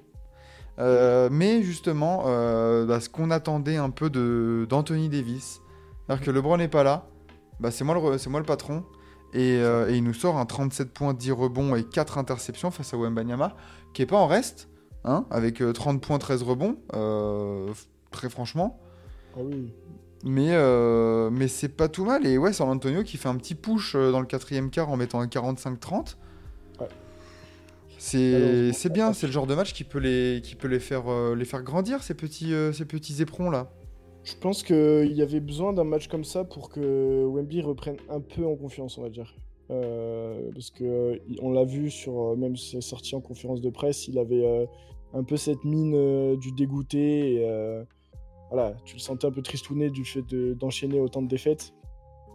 [0.80, 5.62] Euh, mais justement, euh, bah, ce qu'on attendait un peu d'Anthony Davis,
[6.06, 7.08] c'est-à-dire que LeBron n'est pas là,
[7.60, 8.84] bah, c'est moi, le moi le patron,
[9.34, 12.94] et, euh, et il nous sort un 37 points, 10 rebonds et 4 interceptions face
[12.94, 13.56] à Wembanyama,
[13.94, 14.70] qui est pas en reste,
[15.06, 17.72] hein, avec euh, 30 points, 13 rebonds, euh,
[18.12, 18.80] très franchement.
[19.36, 19.74] Ah oui.
[20.24, 22.26] Mais, euh, mais c'est pas tout mal.
[22.26, 24.96] Et ouais, San Antonio qui fait un petit push euh, dans le quatrième quart en
[24.96, 26.16] mettant un 45-30.
[26.80, 26.88] Ouais.
[27.98, 31.36] C'est bien, c'est le genre de match qui peut les, qui peut les, faire, euh,
[31.36, 33.70] les faire grandir, ces petits, euh, ces petits éperons là.
[34.24, 38.22] Je pense qu'il y avait besoin d'un match comme ça pour que Wemby reprenne un
[38.22, 39.36] peu en confiance, on va dire.
[39.72, 44.08] Euh, parce que on l'a vu sur euh, même ses sorties en conférence de presse,
[44.08, 44.66] il avait euh,
[45.14, 47.36] un peu cette mine du dégoûté.
[47.36, 47.86] Et,
[48.52, 51.74] voilà, tu le sentais un peu tristouné du fait de- d'enchaîner autant de défaites.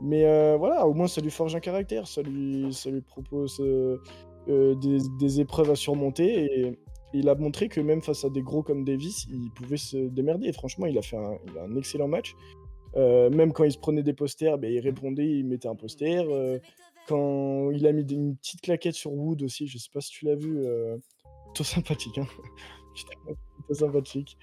[0.01, 0.23] Mais
[0.57, 2.71] voilà, au moins ça lui forge un caractère, ça lui,
[3.07, 3.63] propose
[4.47, 6.77] des, épreuves à surmonter.
[7.15, 10.49] Il a montré que même face à des gros comme Davis, il pouvait se démerder.
[10.49, 12.35] Et franchement, il a fait un, il a un excellent match.
[12.97, 16.25] Euh, même quand il se prenait des posters, ben, il répondait, il mettait un poster.
[16.29, 16.59] Euh,
[17.07, 20.11] quand il a mis des- une petite claquette sur Wood aussi, je sais pas si
[20.11, 20.97] tu l'as vu, euh,
[21.47, 22.19] plutôt sympathique.
[22.19, 22.27] Hein
[23.57, 24.37] plutôt sympathique.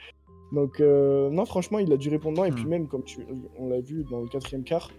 [0.51, 2.45] Donc, euh, non, franchement, il a du répondant.
[2.45, 3.25] Et puis, même, comme tu,
[3.57, 4.91] on l'a vu dans le quatrième quart,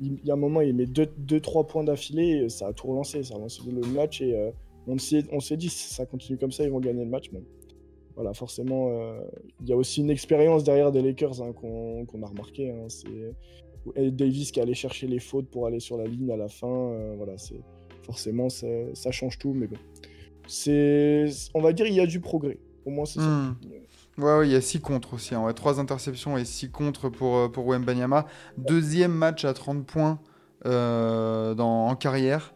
[0.00, 2.48] il, il y a un moment, il met 2-3 points d'affilée.
[2.48, 3.22] Ça a tout relancé.
[3.22, 4.20] Ça a relancé le match.
[4.20, 4.52] Et
[4.86, 7.30] on s'est dit, si ça continue comme ça, ils vont gagner le match.
[8.16, 9.20] Voilà, forcément, euh,
[9.62, 12.70] il y a aussi une expérience derrière des Lakers hein, qu'on a remarqué.
[12.70, 12.86] hein.
[12.88, 16.66] c'est Davis qui allait chercher les fautes pour aller sur la ligne à la fin.
[16.68, 17.60] euh, voilà, c'est
[18.02, 18.66] forcément ça,
[19.10, 19.76] change tout, mais bon,
[20.46, 22.58] c'est, on va dire, il y a du progrès.
[22.84, 23.54] Au moins, c'est Hmm.
[23.62, 24.22] ça.
[24.22, 25.34] Ouais, ouais, il y a 6 contre aussi.
[25.34, 25.44] Hein.
[25.44, 28.26] Ouais, 3 interceptions et 6 contre pour, euh, pour Wembanyama.
[28.58, 30.18] Deuxième match à 30 points
[30.64, 32.54] en carrière.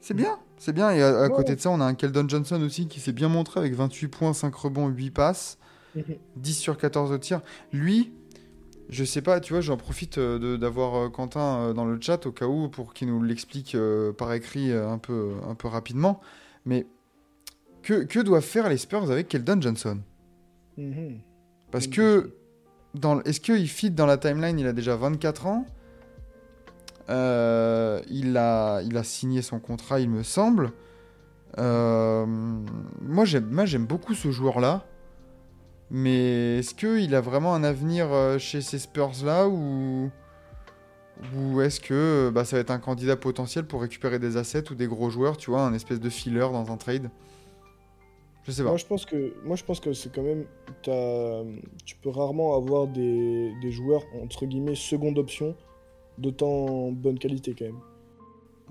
[0.00, 0.90] C'est bien, c'est bien.
[0.90, 1.30] Et à, à Ouais.
[1.34, 4.08] côté de ça, on a un Keldon Johnson aussi qui s'est bien montré avec 28
[4.08, 5.58] points, 5 rebonds, 8 passes.
[5.94, 6.16] Mhm.
[6.36, 7.40] 10 sur 14 au tir.
[7.72, 8.12] Lui,
[8.90, 12.26] je sais pas, tu vois, j'en profite euh, d'avoir euh, Quentin euh, dans le chat
[12.26, 13.76] au cas où pour qu'il nous l'explique
[14.18, 16.20] par écrit un peu, un peu rapidement.
[16.66, 16.86] Mais
[17.82, 19.98] que, que doivent faire les Spurs avec Keldon Johnson?
[20.76, 21.20] Mhm.
[21.70, 22.32] Parce que,
[22.94, 25.66] dans, est-ce qu'il fit dans la timeline Il a déjà 24 ans?
[27.08, 30.72] Euh, il, a, il a signé son contrat, il me semble.
[31.58, 34.84] Euh, moi, j'aime, beaucoup ce joueur-là.
[35.90, 40.10] Mais est-ce qu'il a vraiment un avenir euh, chez ces Spurs-là ou,
[41.34, 44.74] ou est-ce que bah, ça va être un candidat potentiel pour récupérer des assets ou
[44.74, 47.08] des gros joueurs, tu vois, un espèce de filler dans un trade?
[48.44, 48.68] Je sais pas.
[48.68, 50.44] Moi, je pense que, moi, je pense que c'est quand même.
[51.84, 55.56] Tu peux rarement avoir des, des joueurs, entre guillemets, seconde option,
[56.18, 57.80] d'autant bonne qualité quand même.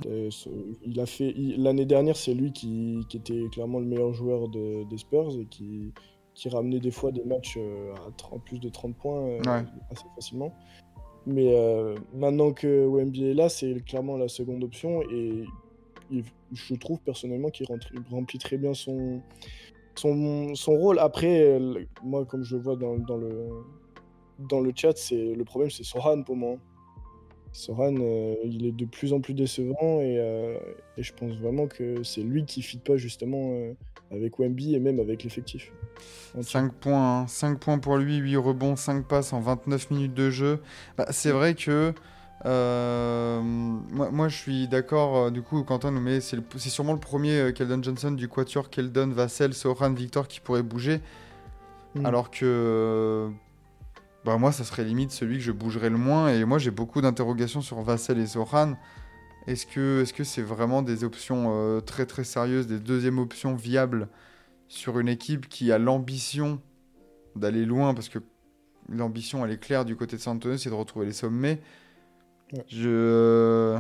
[0.06, 0.50] Euh, ce-
[0.86, 4.84] Il a fait l'année dernière, c'est lui qui, qui était clairement le meilleur joueur de-
[4.90, 5.92] des Spurs et qui,
[6.36, 9.66] qui ramenait des fois des matchs euh, à 30 plus de 30 points euh, Ouais.
[9.90, 10.54] assez facilement.
[11.26, 15.44] Mais euh, maintenant que Wemby est là, c'est clairement la seconde option et
[16.54, 17.66] je trouve personnellement qu'il
[18.12, 19.22] remplit très bien son,
[19.96, 21.00] son, son rôle.
[21.00, 21.60] Après,
[22.04, 23.50] moi, comme je le vois dans, dans le,
[24.48, 26.56] dans le chat, c'est le problème, c'est Sohan pour moi.
[27.58, 30.60] Sohan, euh, il est de plus en plus décevant et, euh,
[30.96, 33.74] et je pense vraiment que c'est lui qui ne fit pas justement euh,
[34.12, 35.72] avec Wemby et même avec l'effectif.
[36.38, 36.44] entier.
[36.44, 37.28] 5 points, hein.
[37.28, 40.60] 5 points pour lui, 8 rebonds, 5 passes en 29 minutes de jeu.
[41.00, 41.94] Bah, c'est vrai que
[42.46, 45.32] moi, moi, je suis d'accord.
[45.32, 46.40] du coup, Quentin nous met, c'est
[46.70, 51.02] sûrement le premier Keldon Johnson du quatuor Keldon, Vassell, Soran, Victor qui pourrait bouger.
[51.96, 52.06] Mm.
[52.06, 53.32] Alors que
[54.26, 56.30] bah, moi, ça serait limite celui que je bougerais le moins.
[56.30, 58.74] Et moi, j'ai beaucoup d'interrogations sur Vassell et Soran.
[59.48, 59.66] Est-ce
[60.14, 64.10] que c'est vraiment des options euh, très très sérieuses, des deuxièmes options viables
[64.68, 66.62] sur une équipe qui a l'ambition
[67.38, 67.94] d'aller loin?
[67.94, 68.20] Parce que
[68.90, 71.62] l'ambition elle est claire du côté de San Antonio, c'est de retrouver les sommets.
[72.52, 72.66] Ouais.
[72.68, 73.80] Je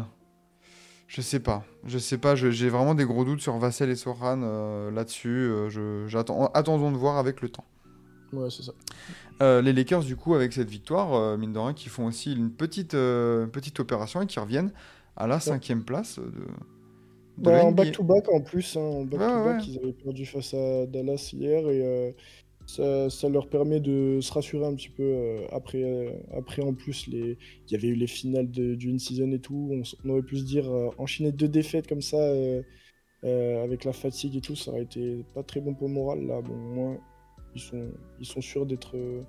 [1.07, 4.41] je sais pas, je sais pas, j'ai vraiment des gros doutes sur Vassell et Soran
[4.43, 5.29] euh, là-dessus.
[5.29, 7.63] euh, je- j'attends, attendons de voir avec le temps.
[8.33, 8.73] Ouais, c'est ça.
[9.41, 12.33] Euh, les Lakers, du coup, avec cette victoire, euh, mine de rien, qui font aussi
[12.33, 14.71] une petite, euh, petite opération et qui reviennent
[15.15, 19.65] à la cinquième place de, de Bah, en back-to-back en plus, hein, en back-to-back, ouais.
[19.67, 22.15] ils avaient perdu face à Dallas hier et
[22.65, 27.37] ça, ça leur permet de se rassurer un petit peu après, après en plus les...
[27.67, 30.37] il y avait eu les finales de, du in-season et tout, on, on aurait pu
[30.37, 32.19] se dire enchaîner deux défaites comme ça
[33.23, 36.41] avec la fatigue et tout, ça aurait été pas très bon pour le moral là,
[36.41, 36.97] bon moins
[37.57, 39.21] ils sont, ils sont sûrs d'être euh,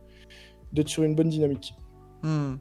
[0.73, 1.75] d'être sur une bonne dynamique.
[2.23, 2.57] Hmm.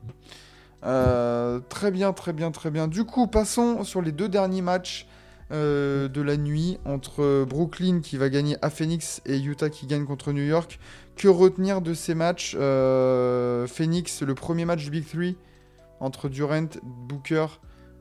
[0.86, 2.88] Euh, très bien, très bien, très bien.
[2.88, 5.08] Du coup, passons sur les deux derniers matchs
[5.52, 10.06] euh, de la nuit entre Brooklyn qui va gagner à Phoenix et Utah qui gagne
[10.06, 10.80] contre New York.
[11.16, 15.36] Que retenir de ces matchs Euh, Phoenix, le premier match du Big Three
[16.00, 17.48] entre Durant, Booker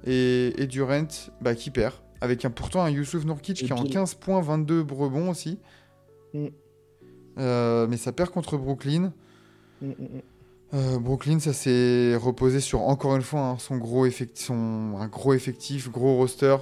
[0.04, 1.08] et, et Durant
[1.40, 1.94] bah, qui perd.
[2.20, 3.92] Avec un, pourtant un Youssouf Nourkic Et qui est en Bill.
[3.92, 5.58] 15 points, 22 rebonds aussi.
[6.34, 6.48] Mm.
[7.38, 9.12] Euh, mais ça perd contre Brooklyn.
[9.82, 10.22] Mm, mm, mm.
[10.74, 15.06] Euh, Brooklyn, ça s'est reposé sur encore une fois hein, son gros effectif, son un
[15.06, 16.56] gros effectif, gros roster,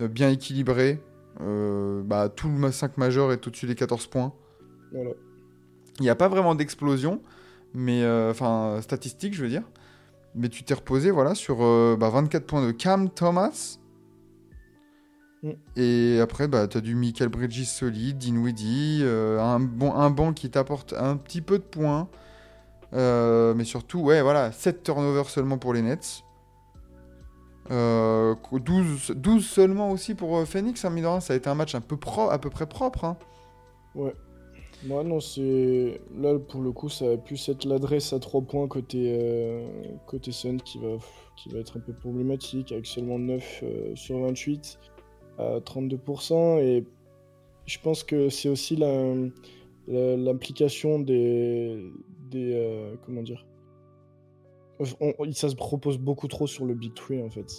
[0.00, 1.00] euh, bien équilibré.
[1.40, 4.32] Bah, tout le 5 majeur est au-dessus des 14 points.
[4.90, 5.10] Voilà.
[6.00, 7.22] Il n'y a pas vraiment d'explosion,
[7.74, 9.62] mais enfin statistique, je veux dire.
[10.34, 11.58] Mais tu t'es reposé voilà sur
[11.96, 13.77] bah, 24 points de Cam Thomas.
[15.42, 15.50] Mm.
[15.76, 20.32] Et après, bah, tu as du Michael Bridges solide, Dinwiddie, euh, un, bon, un banc
[20.32, 22.08] qui t'apporte un petit peu de points.
[22.94, 26.24] Euh, mais surtout, ouais, voilà, 7 turnovers seulement pour les Nets.
[27.70, 31.50] Euh, 12, 12 seulement aussi pour euh, Phoenix, hein, mine de rien, ça a été
[31.50, 33.04] un match un peu pro, à peu près propre.
[33.04, 33.16] hein.
[33.94, 34.14] Ouais.
[34.86, 36.00] Moi, non, c'est.
[36.16, 39.66] Là, pour le coup, ça va plus être l'adresse à 3 points côté, euh,
[40.06, 40.96] côté Sun qui va,
[41.36, 44.78] qui va être un peu problématique, avec seulement 9 euh, sur 28
[45.38, 46.58] à 32%.
[46.60, 46.84] Et
[47.66, 48.76] je pense que c'est aussi
[49.86, 51.82] l'implication des.
[52.30, 53.46] des euh, comment dire
[55.00, 57.50] on- on- Ça se propose beaucoup trop sur le Big Three, en fait.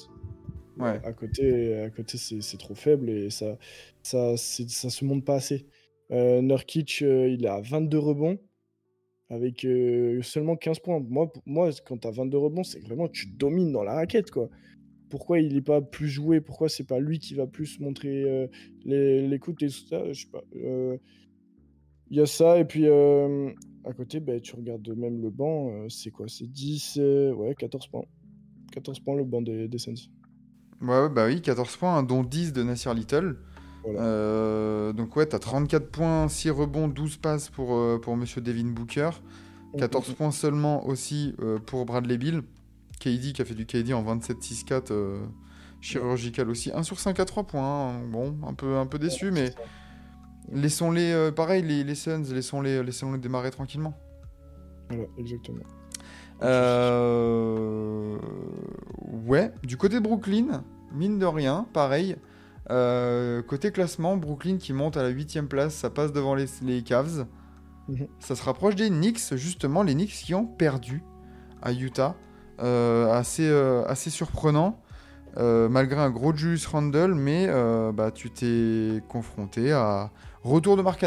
[0.77, 0.99] Ouais.
[1.03, 3.57] À côté, à côté c'est trop faible et ça,
[4.01, 5.65] ça, ça se monte pas assez.
[6.11, 8.39] Euh, Nurkic, euh, il à 22 rebonds
[9.29, 10.99] avec euh, seulement 15 points.
[11.07, 14.31] Moi, moi quand tu as 22 rebonds, c'est vraiment tu domines dans la raquette.
[14.31, 14.49] quoi.
[15.09, 18.47] Pourquoi il n'est pas plus joué Pourquoi c'est pas lui qui va plus montrer euh,
[18.85, 20.43] les- l'écoute et tout ça Je sais pas.
[20.55, 20.97] Euh,
[22.11, 23.51] Il y a ça, et puis euh,
[23.85, 27.53] à côté, bah, tu regardes même le banc, euh, c'est quoi C'est 10, euh, ouais,
[27.55, 28.05] 14 points.
[28.71, 29.93] 14 points le banc des, des Suns.
[30.81, 33.35] Ouais, bah oui, 14 points, dont 10 de Nasir Little.
[33.83, 34.01] Voilà.
[34.01, 38.69] Euh, donc ouais, t'as 34 points, 6 rebonds, 12 passes pour, euh, pour Monsieur Devin
[38.71, 39.09] Booker.
[39.77, 42.41] 14 points seulement aussi euh, pour Bradley Bill.
[42.99, 45.25] KD qui a fait du KD en 27-6-4 euh,
[45.81, 46.71] chirurgical aussi.
[46.73, 47.89] 1 sur 5 à 3 points.
[47.89, 48.01] hein.
[48.11, 49.53] Bon, un peu, un peu déçu, mais
[50.51, 53.97] laissons-les, euh, pareil, les, les Suns, laissons-les laissons -les démarrer tranquillement.
[54.89, 55.63] Voilà, exactement.
[56.41, 58.17] Euh,
[59.27, 62.15] Ouais, du côté de Brooklyn, mine de rien, pareil.
[62.71, 66.83] Euh, côté classement, Brooklyn qui monte à la 8 place, ça passe devant les, les
[66.83, 67.27] Cavs.
[67.87, 68.07] Mhm.
[68.19, 71.03] Ça se rapproche des Knicks, justement, les Knicks qui ont perdu
[71.61, 72.15] à Utah.
[72.61, 74.81] Euh, assez, euh, assez surprenant,
[75.37, 77.47] euh, malgré un gros Julius Randle, mais
[77.93, 80.11] bah, tu t'es confronté à
[80.43, 80.99] retour de Mark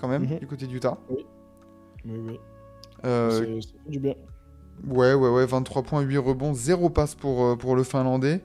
[0.00, 0.38] quand même, Mhm.
[0.38, 0.98] du côté d'Utah.
[1.10, 1.24] Oui,
[2.06, 2.40] oui.
[3.04, 4.14] Euh, C'est- du bien.
[4.88, 8.42] Ouais, ouais, ouais, 23 points, 8 rebonds, 0 passe pour, pour le Finlandais.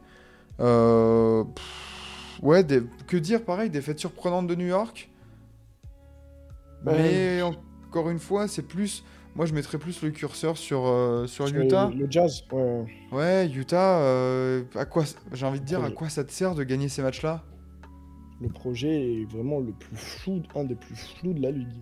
[0.60, 5.10] Euh, pff, ouais, des- que dire, pareil, des fêtes surprenantes de New York.
[6.86, 9.03] Mais encore une fois, c'est plus...
[9.36, 11.89] Moi, je mettrais plus le curseur sur, euh, sur Sur Utah.
[11.89, 12.86] Le, le jazz, ouais.
[13.12, 15.04] Ouais, Utah, euh, à quoi...
[15.32, 17.44] J'ai envie de dire, à quoi ça te sert de gagner ces matchs-là?
[18.42, 21.82] Le projet est vraiment le plus flou, un des plus flous de la ligue.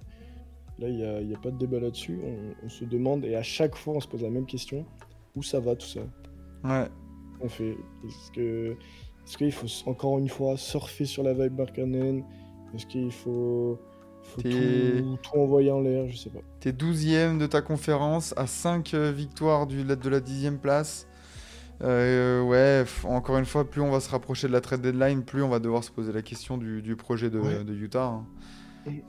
[0.80, 2.20] Là, il n'y a, y a pas de débat là-dessus.
[2.24, 4.86] On, on se demande, et à chaque fois, on se pose la même question
[5.36, 6.02] où ça va tout ça?
[6.64, 6.88] Ouais.
[7.42, 8.76] On fait Est-ce que
[9.26, 12.24] est-ce qu'il faut encore une fois surfer sur la vibe Markkanen
[12.74, 13.78] Est-ce qu'il faut
[14.42, 16.40] T'es- tout, tout envoyer en l'air Je sais pas.
[16.60, 21.08] T'es 12ème de ta conférence, à 5 victoires du, de la 10ème place.
[21.84, 25.44] Euh, ouais, encore une fois, plus on va se rapprocher de la trade deadline, plus
[25.44, 27.64] on va devoir se poser la question du, du projet de, Ouais.
[27.64, 28.06] de Utah.
[28.06, 28.26] hein.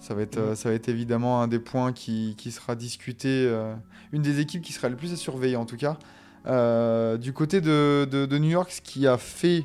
[0.00, 3.28] Ça va, être, euh, ça va être évidemment un des points qui, qui sera discuté,
[3.46, 3.74] euh,
[4.12, 5.98] une des équipes qui sera le plus à surveiller en tout cas.
[6.46, 9.62] Euh, du côté de, de- de New York, ce qui a fait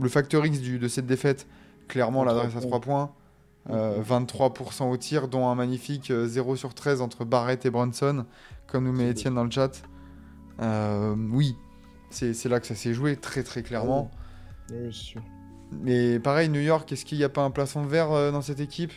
[0.00, 1.46] le facteur X du- de cette défaite,
[1.86, 2.66] clairement l'adresse à points.
[2.68, 3.10] 3 points.
[3.70, 8.24] Euh, 23% au tir, dont un magnifique euh, 0 sur 13 entre Barrett et Brunson,
[8.68, 9.82] comme nous met Étienne dans le chat.
[10.60, 11.56] Euh, oui,
[12.10, 14.10] c'est là que ça s'est joué, très très clairement.
[14.70, 15.22] Oui, c'est sûr.
[15.72, 18.42] Mais pareil, New York, est-ce qu'il n'y a pas un plafond de verre euh, dans
[18.42, 18.92] cette équipe?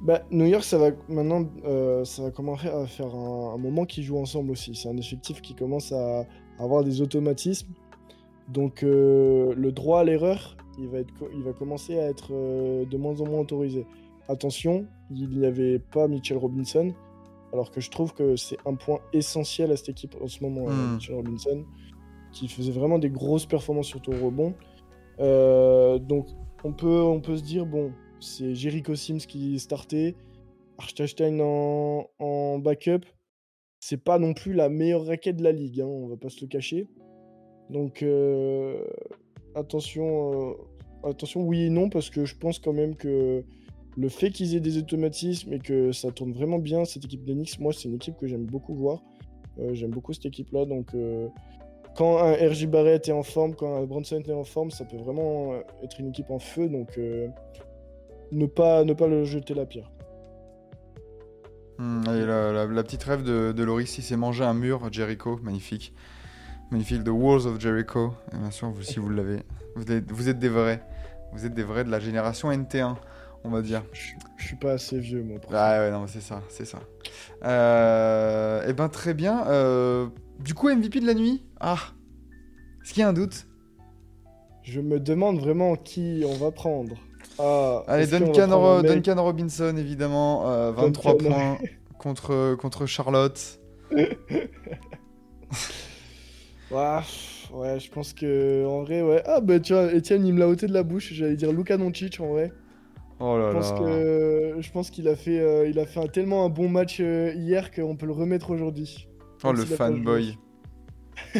[0.00, 3.84] Bah, New York, ça va maintenant, euh, ça va commencer à faire un, un moment
[3.84, 4.74] qu'ils jouent ensemble aussi.
[4.74, 6.24] C'est un effectif qui commence à
[6.58, 7.68] avoir des automatismes.
[8.48, 12.84] Donc, euh, le droit à l'erreur, il va être, il va commencer à être euh,
[12.84, 13.86] de moins en moins autorisé.
[14.28, 16.92] Attention, il n'y avait pas Mitchell Robinson,
[17.52, 20.68] alors que je trouve que c'est un point essentiel à cette équipe en ce moment,
[20.68, 21.64] euh, Mitchell Robinson,
[22.32, 24.54] qui faisait vraiment des grosses performances sur ton rebond.
[25.20, 26.26] Euh, donc,
[26.62, 30.14] on peut, on peut se dire, bon, c'est Jericho Sims qui startait,
[30.76, 33.06] Archstein en, en backup.
[33.80, 36.40] C'est pas non plus la meilleure raquette de la ligue, hein, on va pas se
[36.40, 36.86] le cacher.
[37.70, 38.84] Donc, euh,
[39.58, 40.50] attention,
[41.04, 43.44] euh, attention, oui et non, parce que je pense quand même que
[43.96, 47.58] le fait qu'ils aient des automatismes et que ça tourne vraiment bien, cette équipe d'Enix,
[47.58, 49.02] moi, c'est une équipe que j'aime beaucoup voir.
[49.58, 51.26] Euh, j'aime beaucoup cette équipe-là, donc euh,
[51.96, 54.98] quand un RJ Barrett est en forme, quand un Bronson est en forme, ça peut
[54.98, 56.96] vraiment être une équipe en feu, donc
[58.30, 59.90] ne, pas, le jeter la pierre.
[61.78, 65.92] Hmm, la, petite rêve de, de Loris, il s'est un mur, Jericho, magnifique.
[66.70, 68.12] Magnifique, The Walls of Jericho.
[68.32, 69.40] Et bien sûr, vous, si vous l'avez,
[69.74, 70.82] vous êtes, vous êtes des vrais.
[71.32, 72.96] Vous êtes des vrais de la génération NT1,
[73.44, 73.82] on va dire.
[73.92, 75.38] Je, je suis pas assez vieux, moi.
[75.40, 75.50] pour.
[75.54, 76.78] Ah ouais, non, mais c'est ça, c'est ça.
[77.44, 79.46] Euh, eh ben très bien.
[79.48, 80.08] Euh,
[80.40, 81.78] du coup, MVP de la nuit Ah
[82.82, 83.46] Est-ce qu'il y a un doute?
[84.62, 86.96] Je me demande vraiment qui on va prendre.
[87.38, 90.50] Ah, Allez, Duncan, Ro- Duncan Robinson, évidemment.
[90.50, 91.28] euh, 23 Duncan.
[91.30, 91.58] points
[91.98, 93.60] contre, contre Charlotte.
[96.70, 99.22] Pff, ouais, je pense que en vrai, ouais.
[99.26, 101.12] Ah bah tu vois, Etienne, il me l'a ôté de la bouche.
[101.12, 102.52] J'allais dire Luka Doncic en vrai.
[103.20, 103.78] Oh là Je pense là.
[103.78, 106.98] que je pense qu'il a fait, euh, il a fait un, tellement un bon match
[107.00, 109.08] euh, hier qu'on peut le remettre aujourd'hui.
[109.44, 110.38] Oh, le fanboy.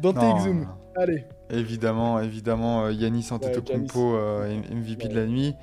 [0.00, 0.68] Dante Non, Exum.
[0.96, 1.24] Allez.
[1.50, 5.20] Évidemment, évidemment, euh, Yanis Antetokounmpo, euh, MVP de Ouais.
[5.20, 5.54] la nuit.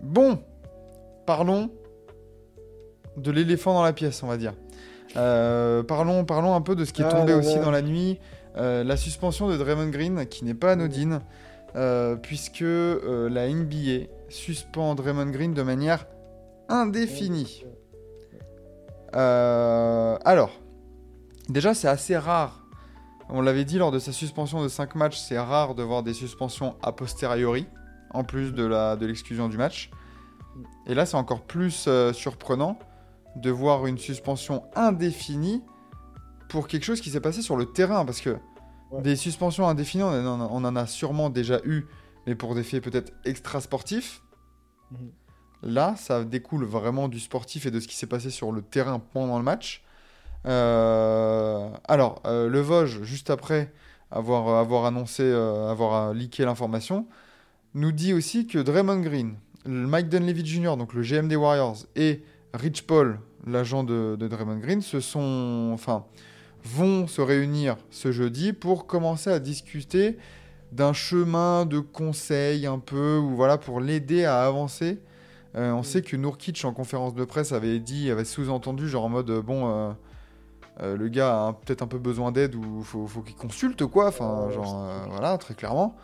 [0.00, 0.38] Bon,
[1.26, 1.70] parlons
[3.16, 4.54] de l'éléphant dans la pièce, on va dire.
[5.16, 7.64] Euh, parlons, parlons un peu de ce qui est Ah tombé là aussi là.
[7.64, 8.18] dans la nuit.
[8.56, 11.20] Euh, la suspension de Draymond Green, qui n'est pas anodine,
[11.76, 16.06] euh, puisque la NBA suspend Draymond Green de manière
[16.68, 17.64] indéfinie.
[19.12, 20.50] Alors,
[21.48, 22.64] déjà, c'est assez rare.
[23.30, 26.14] On l'avait dit lors de sa suspension de 5 matchs, c'est rare de voir des
[26.14, 27.66] suspensions a posteriori,
[28.10, 29.90] en plus de l'exclusion du match.
[30.86, 32.78] Et là, c'est encore plus surprenant
[33.40, 35.62] de voir une suspension indéfinie
[36.48, 38.36] pour quelque chose qui s'est passé sur le terrain, parce que
[38.90, 39.02] Ouais.
[39.02, 41.86] Des suspensions indéfinies, on en, a, on en a sûrement déjà eu,
[42.26, 44.22] mais pour des faits peut-être extra-sportifs.
[44.90, 45.10] Mhm.
[45.62, 49.00] Là, ça découle vraiment du sportif et de ce qui s'est passé sur le terrain
[49.00, 49.84] pendant le match.
[50.46, 53.72] Euh, alors, euh, le Vosges, juste après
[54.10, 57.06] avoir, avoir annoncé, euh, avoir euh, leaké l'information,
[57.74, 59.34] nous dit aussi que Draymond Green,
[59.66, 62.22] Mike Dunleavy Jr., donc le GM des Warriors, et
[62.54, 63.20] Rich Paul,
[63.52, 66.04] l'agent de, de Draymond Green, se sont, enfin,
[66.64, 70.18] vont se réunir ce jeudi pour commencer à discuter
[70.72, 75.00] d'un chemin de conseil un peu, ou voilà, pour l'aider à avancer.
[75.56, 79.08] Euh, on sait que Nourkic en conférence de presse avait dit, avait sous-entendu, genre en
[79.08, 79.94] mode euh, bon,
[80.80, 84.08] euh, le gars a peut-être un peu besoin d'aide ou faut, faut qu'il consulte quoi,
[84.08, 85.96] enfin, Ouais, genre voilà, très clairement.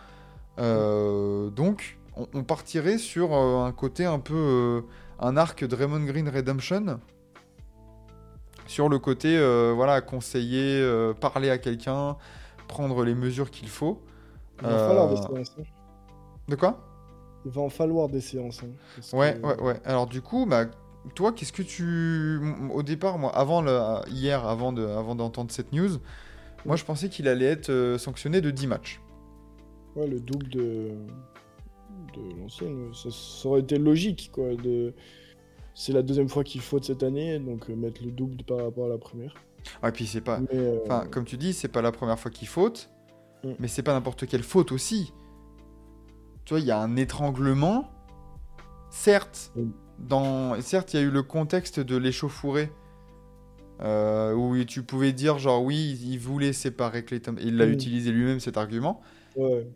[0.57, 4.81] Donc, on, partirait sur un côté un peu euh,
[5.21, 7.01] un arc Draymond Green Redemption.
[8.67, 12.17] Sur le côté, euh, voilà, conseiller, euh, parler à quelqu'un,
[12.69, 14.03] prendre les mesures qu'il faut.
[14.63, 15.57] Il va en falloir des Euh, séances.
[15.59, 15.63] hein.
[16.49, 16.81] De quoi?
[17.45, 18.63] Il va en falloir des séances.
[18.63, 18.69] hein,
[19.17, 19.81] Ouais, que- ouais, ouais.
[19.85, 20.65] Alors du coup, bah,
[21.15, 22.41] toi, qu'est-ce que tu...
[22.73, 23.79] Au départ, moi, avant le...
[24.11, 24.87] hier, avant de...
[24.87, 25.99] avant d'entendre cette news,
[26.65, 29.01] moi, je pensais qu'il allait être sanctionné de 10 matchs.
[29.97, 30.89] Ouais, le double de,
[32.15, 32.91] de l'ancienne.
[32.95, 34.55] Ça, ça aurait été logique, quoi.
[34.55, 34.95] De...
[35.75, 38.87] C'est la deuxième fois qu'il faute cette année, donc euh, mettre le double par rapport
[38.87, 39.35] à la première.
[39.83, 40.39] Ah, et puis c'est pas...
[40.41, 42.91] Mais, euh, Enfin, comme tu dis, c'est pas la première fois qu'il faute,
[43.43, 43.53] Mm.
[43.59, 45.13] mais c'est pas n'importe quelle faute aussi.
[46.45, 47.91] Tu vois, il y a un étranglement.
[48.91, 49.71] Certes, Mm.
[49.99, 50.61] dans...
[50.61, 52.71] certes, il y a eu le contexte de l'échauffourée.
[53.81, 57.73] euh, où tu pouvais dire genre oui il voulait séparer Clayton il l'a Mm.
[57.73, 59.01] utilisé lui-même cet argument
[59.35, 59.67] ouais.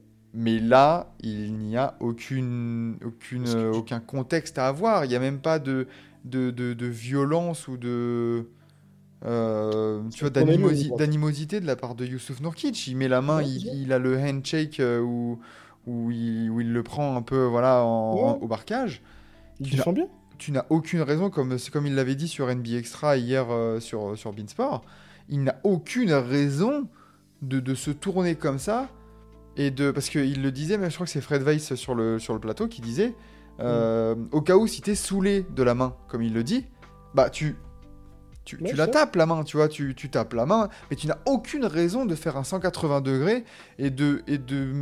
[0.41, 5.05] Mais là, il n'y a aucune, aucune, euh, aucun contexte à avoir.
[5.05, 5.89] Il n'y a même pas de,
[6.25, 8.47] de, de, de violence ou de.
[9.25, 12.87] euh, tu vois, d'animosi- d'animosité de la part de Youssouf Nourkic.
[12.87, 15.41] Il met la main, il, a le handshake euh, où,
[15.89, 18.23] où, il, où il le prend un peu voilà, en- Ouais.
[18.23, 19.03] en- au barquage.
[19.59, 20.07] Il Tu défend bien.
[20.39, 23.81] Tu n'as aucune raison, comme, c'est comme il l'avait dit sur NB Extra hier euh,
[23.81, 24.83] sur, sur Beansport,
[25.29, 26.87] il n'a aucune raison
[27.43, 28.89] de, de se tourner comme ça.
[29.59, 32.19] Et de, parce qu'il le disait, mais je crois que c'est Fred Weiss sur le,
[32.19, 33.15] sur le plateau qui disait
[33.61, 36.65] euh, au cas où si t'es saoulé de la main, comme il le dit,
[37.13, 37.57] bah tu,
[38.45, 41.09] tu, tu la tapes la main, tu vois, tu, tu tapes la main, mais tu
[41.09, 43.45] n'as aucune raison de faire un 180 degrés
[43.79, 44.73] et de, et de,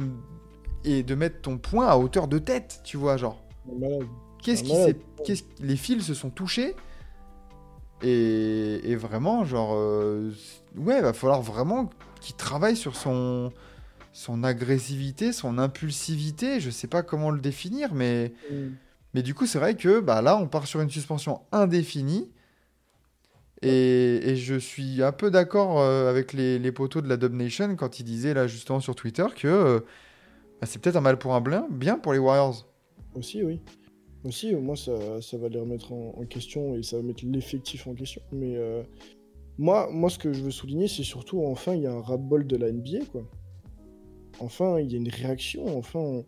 [0.84, 3.42] et de mettre ton poing à hauteur de tête, tu vois, genre.
[4.42, 6.76] Qu'est-ce qui s'est, qu'est-ce- les fils se sont touchés
[8.02, 10.30] et, et vraiment genre euh,
[10.76, 11.88] ouais va falloir vraiment
[12.20, 13.50] qu'il travaille sur son
[14.16, 18.68] son agressivité, son impulsivité, je sais pas comment le définir mais Mm.
[19.12, 22.30] mais du coup c'est vrai que bah là on part sur une suspension indéfinie
[23.60, 27.34] et, et je suis un peu d'accord euh, avec les, les poteaux de la Dub
[27.34, 29.80] Nation quand ils disaient là justement sur Twitter que euh,
[30.60, 32.66] bah, c'est peut-être un mal pour un bien, bien pour les Warriors.
[33.14, 33.60] Aussi, oui.
[34.24, 37.22] Aussi, au moins, ça, ça va les remettre en, en question et ça va mettre
[37.26, 38.22] l'effectif en question.
[38.32, 38.82] Mais euh,
[39.58, 42.46] moi, moi, ce que je veux souligner, c'est surtout, enfin, il y a un ras-bol
[42.46, 43.22] de la NBA, quoi.
[44.40, 45.78] Enfin, il y a une réaction.
[45.78, 46.24] Enfin, on,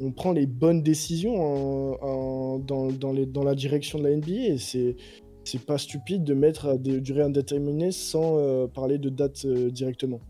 [0.00, 4.16] on prend les bonnes décisions en- en- dans, dans les, dans la direction de la
[4.16, 4.32] NBA.
[4.54, 4.96] Et c'est,
[5.44, 9.70] c'est pas stupide de mettre à des durées indéterminées sans euh, parler de date euh,
[9.70, 10.20] directement.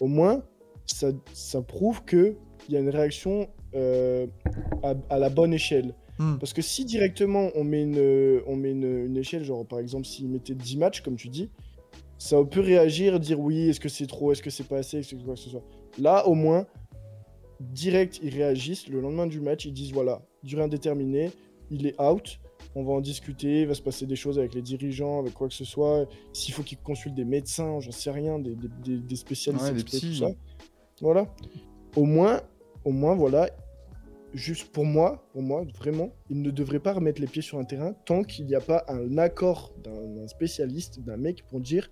[0.00, 0.42] Au moins,
[0.86, 2.36] ça, ça prouve qu'il
[2.68, 4.26] y a une réaction euh,
[4.82, 5.94] à, à la bonne échelle.
[6.18, 6.36] Hmm.
[6.38, 10.04] Parce que si directement on met une, on met une, une échelle, genre par exemple
[10.06, 11.48] s'il mettait 10 matchs, comme tu dis,
[12.18, 15.14] ça peut réagir, dire oui, est-ce que c'est trop, est-ce que c'est pas assez, est-ce
[15.14, 15.64] que quoi que ce soit.
[15.98, 16.66] Là, au moins,
[17.60, 18.88] direct, ils réagissent.
[18.88, 21.30] Le lendemain du match, ils disent voilà, durée indéterminée,
[21.70, 22.38] il est out,
[22.74, 25.48] on va en discuter, il va se passer des choses avec les dirigeants, avec quoi
[25.48, 26.06] que ce soit.
[26.32, 29.80] S'il faut qu'ils consultent des médecins, j'en sais rien, des, des- des- des spécialistes, Ouais,
[29.80, 30.28] experts, tout ça.
[31.00, 31.26] Voilà.
[31.96, 32.40] Au moins,
[32.84, 33.50] au moins, voilà,
[34.32, 37.64] juste pour moi, pour moi, vraiment, il ne devrait pas remettre les pieds sur un
[37.64, 41.90] terrain tant qu'il n'y a pas un accord d'un spécialiste, d'un mec pour dire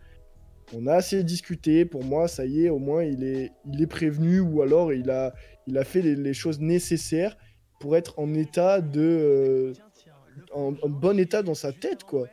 [0.74, 3.86] on a assez discuté, pour moi, ça y est, au moins il est, il est
[3.86, 5.34] prévenu ou alors il a,
[5.66, 7.36] il a fait les, les choses nécessaires
[7.80, 9.00] pour être en état de.
[9.00, 9.72] euh,
[10.54, 12.26] en, en bon état dans sa tête, quoi.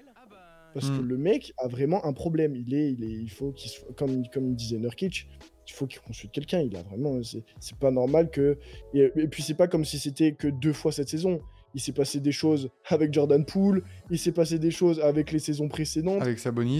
[0.73, 1.07] Parce que Mm.
[1.07, 2.55] le mec a vraiment un problème.
[2.55, 5.27] Il est, il est, il faut qu'il, comme, comme disait Nurkic,
[5.67, 6.59] il faut qu'il consulte quelqu'un.
[6.61, 8.57] Il a vraiment, c'est, c'est pas normal que.
[8.93, 11.41] Et, et puis c'est pas comme si c'était que deux fois cette saison.
[11.73, 13.83] Il s'est passé des choses avec Jordan Poole.
[14.11, 16.77] Il s'est passé des choses avec les saisons précédentes, avec,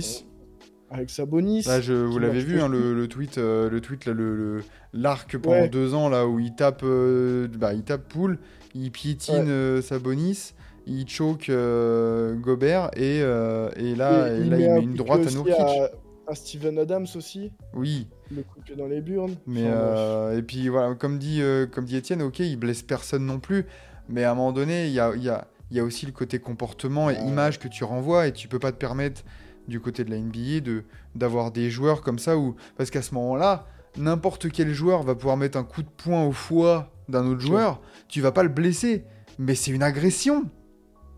[0.90, 1.64] Avec Sabonis.
[1.68, 4.64] Là, je, vous l'avez vu, hein, le, le tweet, euh, le tweet là, le,
[4.94, 5.70] l'arc pendant Ouais.
[5.70, 8.40] deux ans là où il tape, euh, bah, il tape Poole,
[8.74, 9.50] il piétine Ouais.
[9.50, 10.54] euh, Sabonis,
[10.86, 15.26] il choke euh, Gobert et, et là, Et et là, il met une droite à
[15.26, 15.56] aussi Nourkic.
[15.60, 15.92] à-
[16.30, 19.36] un Steven Adams aussi, Oui, le coup que dans les burnes.
[19.46, 23.40] mais Enfin, et puis voilà, comme dit, comme dit Étienne, ok, il blesse personne non
[23.40, 23.66] plus,
[24.10, 26.12] mais à un moment donné, il y a, il y a- y a aussi le
[26.12, 29.22] côté comportement et image que tu renvoies et tu peux pas te permettre
[29.68, 30.84] du côté de la NBA de
[31.15, 35.38] d'avoir des joueurs comme ça où parce qu'à ce moment-là, n'importe quel joueur va pouvoir
[35.38, 37.47] mettre un coup de poing au foie d'un autre Ouais.
[37.47, 39.03] joueur, tu vas pas le blesser,
[39.39, 40.45] mais c'est une agression,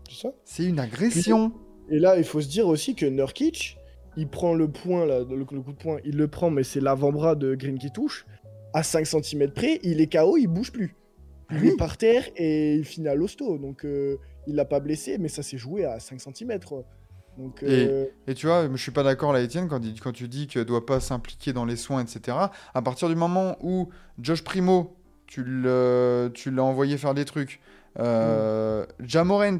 [0.08, 0.28] C'est ça.
[0.44, 1.52] c'est une agression.
[1.90, 3.76] Et là, il faut se dire aussi que Nurkic,
[4.16, 6.80] il prend le point, là, le, le coup de poing, il le prend, mais c'est
[6.80, 8.26] l'avant-bras de Green qui touche.
[8.72, 10.94] À 5 cm près, il est KO, il bouge plus.
[11.50, 11.68] Il Oui.
[11.70, 13.58] est par terre et il finit à l'hosto.
[13.58, 16.60] Donc, euh, il l'a pas blessé, mais ça s'est joué à 5 cm.
[17.40, 20.62] Donc, euh, Et tu vois, je suis pas d'accord là, Étienne, quand, tu dis qu'il
[20.64, 22.36] doit pas s'impliquer dans les soins, etc.
[22.74, 23.88] À partir du moment où
[24.20, 24.94] Josh Primo,
[25.26, 26.28] tu l'as
[26.58, 27.60] envoyé faire des trucs,
[27.98, 29.58] euh, Jamorant,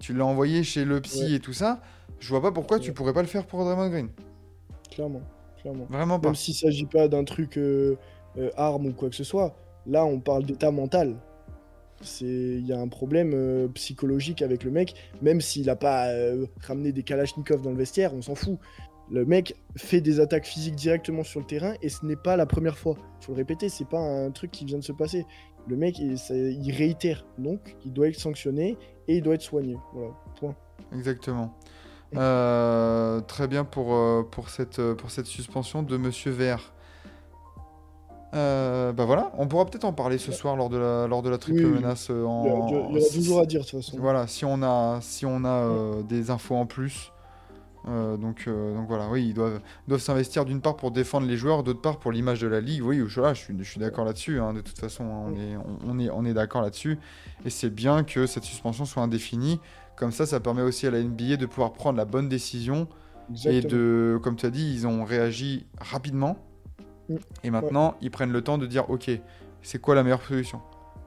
[0.00, 1.32] tu l'as envoyé chez le psy Ouais.
[1.34, 1.80] et tout ça,
[2.18, 4.08] je vois pas pourquoi tu pourrais pas le faire pour Draymond Green.
[4.90, 5.22] clairement,
[5.62, 5.86] clairement.
[5.88, 6.28] Vraiment pas.
[6.28, 7.96] Même s'il s'agit pas d'un truc euh,
[8.56, 9.54] arme ou quoi que ce soit,
[9.86, 11.14] là, on parle d'état mental.
[12.20, 16.46] Il y a un problème euh, psychologique avec le mec, même s'il a pas euh,
[16.60, 18.58] ramené des Kalachnikov dans le vestiaire, on s'en fout.
[19.10, 22.46] Le mec fait des attaques physiques directement sur le terrain et ce n'est pas la
[22.46, 22.96] première fois.
[23.20, 25.26] Faut le répéter, c'est pas un truc qui vient de se passer.
[25.68, 28.76] Le mec, il, ça- il réitère, donc il doit être sanctionné
[29.08, 29.76] et il doit être soigné.
[29.92, 30.56] Voilà, point.
[30.94, 31.54] Exactement.
[32.16, 33.94] Euh, très bien pour,
[34.30, 36.72] pour, cette, pour cette suspension de Monsieur Vert.
[38.34, 41.30] Euh, bah voilà, on pourra peut-être en parler ce soir lors de la, lors de
[41.30, 41.70] la triple Oui, oui.
[41.76, 42.08] menace.
[42.10, 42.66] euh, Il y, a, en...
[42.90, 43.96] il y a- toujours à dire de toute façon.
[44.00, 47.12] Voilà, si on a, si on a euh, des infos en plus.
[47.86, 51.62] Euh, donc, donc voilà, oui, ils doivent, doivent s'investir d'une part pour défendre les joueurs,
[51.62, 52.82] d'autre part pour l'image de la ligue.
[52.82, 54.40] Oui, je, suis, je suis d'accord là-dessus.
[54.40, 56.98] hein, de toute façon, hein, on est, on, on est, on est d'accord là-dessus.
[57.44, 59.60] Et c'est bien que cette suspension soit indéfinie.
[59.96, 62.88] Comme ça, ça permet aussi à la NBA de pouvoir prendre la bonne décision.
[63.46, 66.36] Et de, comme tu as dit, ils ont réagi rapidement.
[67.08, 67.16] Mm.
[67.44, 69.10] Et maintenant, ils prennent le temps de dire, ok,
[69.62, 70.60] c'est quoi la meilleure solution?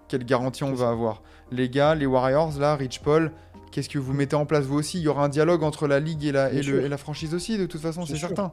[0.08, 1.22] Quelle garantie on va avoir?
[1.52, 3.32] Les gars, les Warriors, là, Rich Paul,
[3.72, 5.00] qu'est-ce que vous mettez en place vous aussi?
[5.00, 6.86] Il y aura un dialogue entre la ligue et la, Bien et le- sûr.
[6.86, 8.28] et la franchise aussi, de toute façon, C'est sûr.
[8.30, 8.52] certain.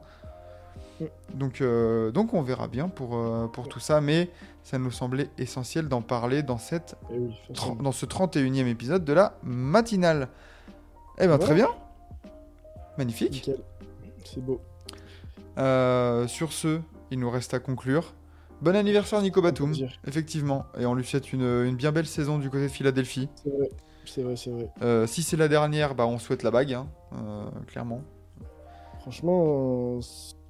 [0.99, 1.05] Mm.
[1.35, 4.29] Donc, euh, donc on verra bien pour, euh, pour tout ça, mais
[4.63, 7.35] ça nous semblait essentiel d'en parler dans, cette, Eh oui,
[7.81, 10.29] dans ce 31e épisode de la matinale.
[11.19, 11.69] Eh ben très Voilà.
[11.69, 12.31] bien.
[12.97, 13.49] Magnifique.
[14.25, 14.59] C'est beau.
[15.57, 16.79] Euh, sur ce,
[17.11, 18.13] il nous reste à conclure.
[18.61, 19.73] Bon anniversaire Nico Batum,
[20.07, 23.27] effectivement, et on lui souhaite une, une bien belle saison du côté de Philadelphie.
[23.43, 23.69] C'est vrai.
[24.05, 24.69] C'est vrai, c'est vrai.
[24.81, 28.01] Euh, si c'est la dernière, bah on souhaite la bague, hein, euh, clairement.
[29.01, 29.99] Franchement,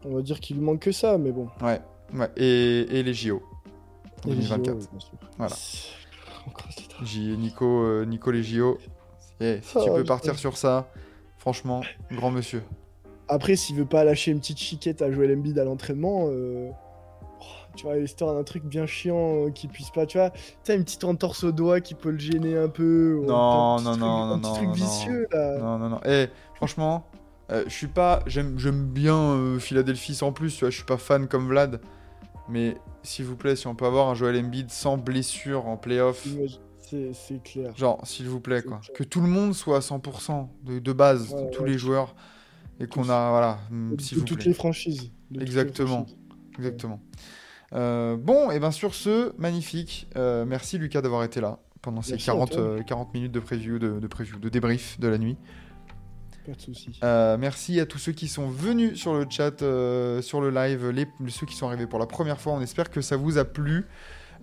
[0.06, 1.48] on va dire qu'il lui manque que ça, mais bon.
[1.62, 1.82] Ouais,
[2.14, 2.30] ouais.
[2.38, 3.42] Et, et les JO.
[4.28, 4.76] Et les JO, 2024.
[4.78, 5.18] oui, bien sûr.
[5.38, 5.56] Voilà.
[7.04, 8.78] J- Nico, euh, Nico les JO.
[9.42, 10.90] Eh, si tu Oh, peux partir sur ça,
[11.38, 11.82] franchement,
[12.12, 12.64] grand monsieur.
[13.28, 16.70] Après, s'il veut pas lâcher une petite chiquette à Joel Embiid à l'entraînement, euh,
[17.42, 17.44] oh,
[17.76, 20.76] tu vois, histoire d'un truc bien chiant euh, qui puisse pas, tu vois, tu sais,
[20.76, 23.16] une petite entorse au doigt qui peut le gêner un peu.
[23.22, 24.74] ou Non, un petit non, truc- non, un non, petit non, truc non.
[24.74, 25.58] vicieux là.
[25.58, 26.00] Non, non, non.
[26.06, 27.08] Eh, franchement,
[27.52, 28.22] euh, je suis pas.
[28.28, 28.56] J'aime
[28.86, 31.82] bien euh, Philadelphie sans plus, tu vois, je suis pas fan comme Vlad.
[32.48, 36.28] Mais s'il vous plaît, si on peut avoir un Joel Embiid sans blessure en playoff,
[37.14, 37.76] C'est clair.
[37.76, 38.78] genre, s'il vous plaît, quoi.
[38.78, 38.96] clair.
[38.96, 41.70] Que tout le monde soit à 100% de, de base, Ouais, tous ouais.
[41.70, 42.16] les joueurs.
[42.80, 43.30] Et qu'on a.
[43.30, 44.48] Voilà, De, mm, de s'il vous toutes plaît.
[44.48, 45.12] les franchises.
[45.32, 46.06] Les Exactement.
[46.06, 46.16] franchises.
[46.58, 47.02] Exactement.
[47.74, 50.08] Euh, bon, et bien sur ce, magnifique.
[50.16, 52.62] Euh, merci Lucas d'avoir été là pendant ces Merci à 40, toi.
[52.62, 55.38] euh, 40 minutes de preview, de, de preview, de débrief de la nuit.
[56.46, 57.00] Pas de soucis.
[57.04, 59.60] Euh, merci à tous ceux qui sont venus sur le chat,
[60.22, 62.54] sur le live, les, ceux qui sont arrivés pour la première fois.
[62.54, 63.86] On espère que ça vous a plu.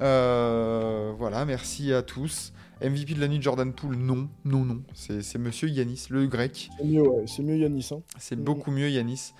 [0.01, 2.53] Voilà, merci à tous.
[2.89, 4.83] MVP de la nuit, Jordan Poole, non, non, non.
[4.95, 6.71] C'est Monsieur Yanis, le grec.
[6.79, 7.25] C'est mieux, ouais.
[7.27, 7.89] C'est mieux Yanis.
[7.93, 8.01] Hein.
[8.19, 8.45] C'est Mhm.
[8.45, 9.33] beaucoup mieux Yanis.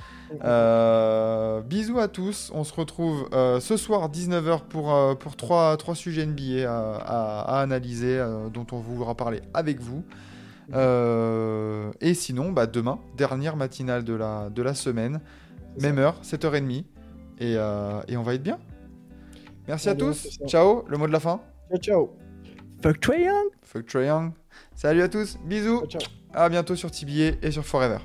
[0.45, 2.51] Euh, bisous à tous.
[2.55, 6.95] On se retrouve euh, ce soir 19h pour, euh, pour trois, trois sujets NBA à,
[6.97, 10.03] à- à analyser, euh, dont on voudra parler avec vous.
[10.75, 15.21] Euh, et sinon, bah, demain, dernière matinale de la, de la semaine,
[15.81, 16.85] même heure, 7h30.
[17.41, 18.59] Et, et on va être bien.
[19.69, 20.39] Merci à tous.
[20.47, 20.85] Ciao.
[20.89, 21.41] Le mot de la fin.
[21.71, 22.22] Ciao, ciao.
[22.83, 23.49] Fuck Trae Young.
[23.63, 24.33] Fuck Trae Young.
[24.75, 25.39] Salut à tous.
[25.45, 25.87] Bisous.
[25.87, 26.03] Ciao.
[26.35, 27.99] À bientôt sur TBA et sur Forever.